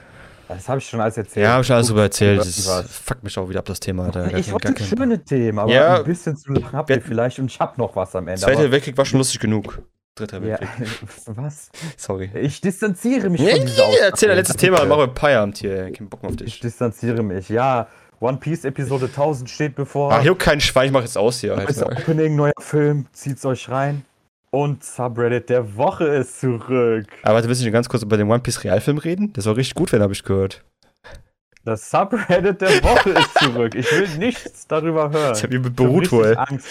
[0.48, 1.44] Das habe ich schon alles erzählt.
[1.44, 2.40] Ja, habe ich schon alles Guck, drüber erzählt.
[2.40, 4.06] Das fuckt mich auch wieder ab, das Thema.
[4.06, 4.34] Alter.
[4.38, 5.98] Ich wollte schöne Themen, aber Ja.
[5.98, 8.42] ein bisschen zu lang habt ihr vielleicht und ich habe noch was am Ende.
[8.42, 9.82] Zweiter Weltkrieg war schon lustig genug.
[10.16, 10.88] Dritter aber, ja, Weltkrieg.
[11.36, 11.70] was?
[11.98, 12.32] Sorry.
[12.36, 14.76] Ich distanziere mich Nee, von dieser nee, erzähl dein letztes Aussage.
[14.76, 15.92] Thema, machen wir Feierabend hier.
[15.92, 16.60] Kein Bock mehr auf Ich dich.
[16.62, 17.50] distanziere mich.
[17.50, 17.88] Ja,
[18.20, 20.12] One Piece Episode 1000 steht bevor.
[20.12, 21.56] Ach, juck kein Schwein, ich mach jetzt aus hier.
[21.56, 21.86] Alter.
[21.92, 24.06] Opening, neuer Film, zieht's euch rein.
[24.50, 27.06] Und Subreddit der Woche ist zurück.
[27.24, 29.34] Aber warte, willst du nicht ganz kurz über den One Piece Realfilm reden?
[29.34, 30.64] Das war richtig gut, wenn habe ich gehört.
[31.66, 33.76] Das Subreddit der Woche ist zurück.
[33.76, 35.34] Ich will nichts darüber hören.
[35.36, 36.38] Ich hab ihn Ich hab beruht wohl.
[36.38, 36.68] Angst.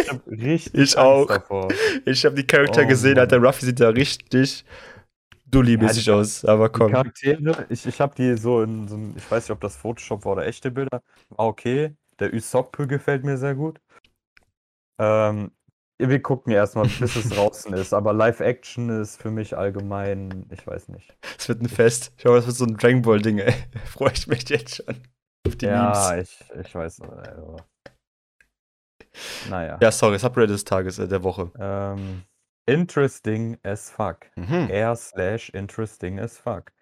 [0.00, 1.26] Ich hab richtig Ich Angst auch.
[1.26, 1.68] davor.
[2.04, 3.20] Ich habe die Charakter Oh, gesehen, Mann.
[3.22, 3.38] Alter.
[3.38, 4.64] Ruffy sieht da richtig
[5.50, 6.44] dulli-mäßig Ja, die- aus.
[6.44, 6.92] Aber Die komm.
[6.92, 10.24] Charaktere, ich, ich habe die so in so einem, ich weiß nicht, ob das Photoshop
[10.24, 11.02] war oder echte Bilder.
[11.30, 11.96] War okay.
[12.20, 13.80] Der Usopp gefällt mir sehr gut.
[15.00, 15.50] Ähm,
[15.98, 17.92] wir gucken erstmal, bis es draußen ist.
[17.92, 21.16] Aber Live-Action ist für mich allgemein, ich weiß nicht.
[21.36, 22.12] Es wird ein Fest.
[22.16, 23.54] Ich hoffe, das wird so ein Dragon Ball-Ding, ey.
[23.86, 25.02] Freue ich mich jetzt schon.
[25.46, 26.40] Auf die ja, Memes.
[26.40, 27.00] ich, ich weiß.
[27.00, 27.56] Also.
[29.48, 29.78] Naja.
[29.80, 31.50] Ja, sorry, Subreddit des Tages, äh, der Woche.
[31.58, 32.22] Ähm,
[32.66, 34.26] interesting as fuck.
[34.36, 34.68] Mhm.
[34.70, 36.72] R slash interesting as fuck.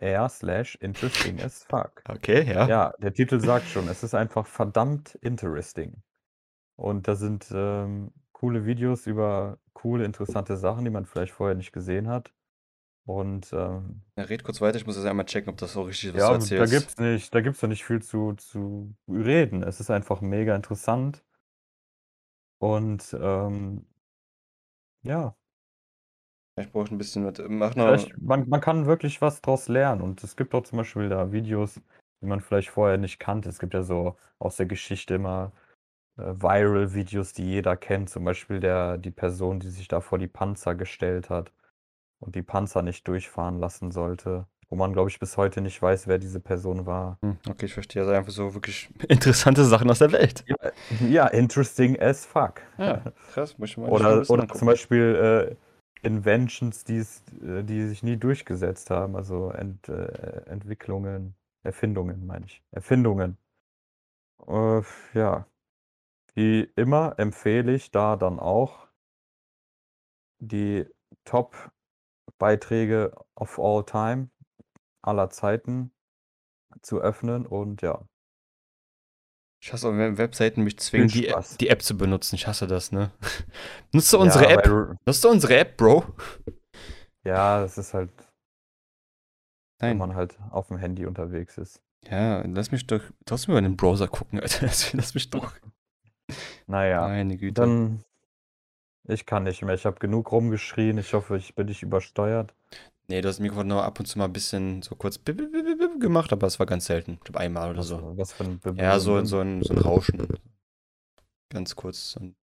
[0.00, 2.02] R slash interesting as fuck.
[2.08, 2.68] Okay, ja.
[2.68, 6.02] Ja, der Titel sagt schon, es ist einfach verdammt interesting.
[6.76, 11.72] Und da sind ähm, coole Videos über coole, interessante Sachen, die man vielleicht vorher nicht
[11.72, 12.32] gesehen hat.
[13.06, 16.10] Und ähm, ja red kurz weiter, ich muss jetzt einmal checken, ob das so richtig
[16.10, 16.72] ist, was ja, du da erzählst.
[16.72, 19.62] gibt's nicht, da gibt's doch nicht viel zu, zu reden.
[19.62, 21.24] Es ist einfach mega interessant.
[22.60, 23.86] Und ähm,
[25.02, 25.36] ja,
[26.56, 27.34] Ich brauche ein bisschen was.
[27.48, 27.86] Mach noch.
[27.86, 30.02] Vielleicht, man, man kann wirklich was draus lernen.
[30.02, 31.80] Und es gibt auch zum Beispiel da Videos,
[32.20, 33.48] die man vielleicht vorher nicht kannte.
[33.48, 35.52] Es gibt ja so aus der Geschichte immer
[36.18, 38.10] Viral-Videos, die jeder kennt.
[38.10, 41.52] Zum Beispiel der, die Person, die sich da vor die Panzer gestellt hat
[42.20, 44.46] und die Panzer nicht durchfahren lassen sollte.
[44.70, 47.18] Wo man, glaube ich, bis heute nicht weiß, wer diese Person war.
[47.22, 48.02] Hm, Okay, ich verstehe.
[48.02, 50.44] Also einfach so wirklich interessante Sachen aus der Welt.
[50.46, 50.56] Ja,
[51.08, 52.60] ja interesting as fuck.
[52.78, 53.02] Ja,
[53.32, 54.58] krass, muss ich mal Oder, oder angucken.
[54.58, 55.56] zum Beispiel
[56.02, 59.16] äh, Inventions, die's, äh, die sich nie durchgesetzt haben.
[59.16, 62.62] Also Ent, äh, Entwicklungen, Erfindungen, meine ich.
[62.72, 63.38] Erfindungen.
[64.46, 64.82] Äh,
[65.14, 65.46] ja.
[66.38, 68.86] Wie immer empfehle ich da dann auch
[70.40, 70.86] die
[71.24, 74.30] Top-Beiträge of all time
[75.02, 75.90] aller Zeiten
[76.80, 78.06] zu öffnen und ja.
[79.60, 82.36] Ich hasse auch, wenn Webseiten mich zwingen, die, die App zu benutzen.
[82.36, 83.10] Ich hasse das, ne?
[83.92, 84.96] Nutzt du unsere ja, App?
[85.06, 86.04] Nutzt du unsere App, Bro?
[87.24, 88.12] Ja, das ist halt,
[89.80, 89.98] wenn Nein.
[89.98, 91.82] man halt auf dem Handy unterwegs ist.
[92.08, 94.66] Ja, lass mich doch trotzdem über den Browser gucken, Alter.
[94.66, 95.52] Lass, lass mich doch.
[96.66, 97.60] Naja, Meine Güte.
[97.60, 98.04] dann.
[99.10, 99.74] Ich kann nicht mehr.
[99.74, 100.98] Ich habe genug rumgeschrien.
[100.98, 102.54] Ich hoffe, ich bin nicht übersteuert.
[103.10, 105.38] Nee, du hast das Mikrofon nur ab und zu mal ein bisschen so kurz bip,
[105.38, 107.12] bip, bip, bip gemacht, aber es war ganz selten.
[107.14, 108.12] Ich glaube einmal oder so.
[108.18, 110.28] was für ein Be- Ja, so, so, ein, so ein Rauschen.
[111.50, 112.12] Ganz kurz.
[112.12, 112.34] So ein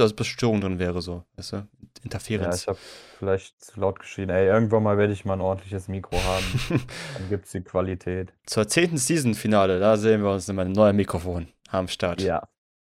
[0.00, 1.24] als bis Störung drin wäre, so.
[1.36, 1.56] Weißt du?
[1.56, 1.66] Ja,
[2.02, 2.62] Interferenz.
[2.62, 2.78] ich habe
[3.18, 4.30] vielleicht zu laut geschrien.
[4.30, 6.44] Ey, irgendwann mal werde ich mal ein ordentliches Mikro haben.
[7.18, 8.32] Dann gibt's die Qualität.
[8.46, 12.22] Zur zehnten Season-Finale, da sehen wir uns in meinem neuen Mikrofon am Start.
[12.22, 12.48] Ja.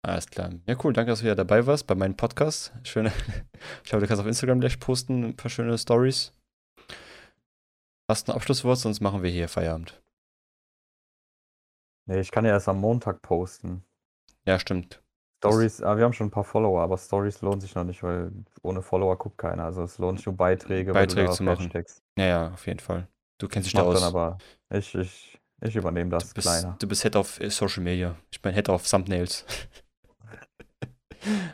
[0.07, 0.51] Alles klar.
[0.67, 0.93] Ja, cool.
[0.93, 2.73] Danke, dass du wieder dabei warst bei meinem Podcast.
[2.85, 3.13] Schöne.
[3.85, 6.33] Ich hoffe, du kannst auf Instagram gleich posten, ein paar schöne Stories.
[8.09, 10.01] Hast du ein Abschlusswort, sonst machen wir hier Feierabend.
[12.07, 13.85] Nee, ich kann ja erst am Montag posten.
[14.45, 15.03] Ja, stimmt.
[15.39, 18.31] Stories, ah, wir haben schon ein paar Follower, aber Stories lohnt sich noch nicht, weil
[18.63, 19.65] ohne Follower guckt keiner.
[19.65, 21.65] Also es lohnt sich nur Beiträge, Beiträge zu machen.
[21.65, 22.03] Hashtags.
[22.17, 23.09] Ja, ja, auf jeden Fall.
[23.39, 23.99] Du kennst dich Ich da aus.
[23.99, 24.39] dann aber,
[24.71, 26.77] ich, ich, ich übernehme das du, bist, kleiner.
[26.79, 28.15] du bist Head of äh, Social Media.
[28.31, 29.45] Ich bin Head of Thumbnails.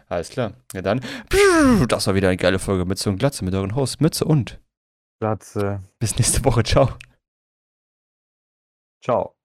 [0.09, 0.55] Alles klar.
[0.73, 1.01] Ja, dann.
[1.89, 4.61] Das war wieder eine geile Folge Mütze und Glatze mit euren Hosts Mütze und
[5.21, 6.63] Platz, äh, bis nächste Woche.
[6.65, 6.99] Ciao.
[9.05, 9.37] ciao.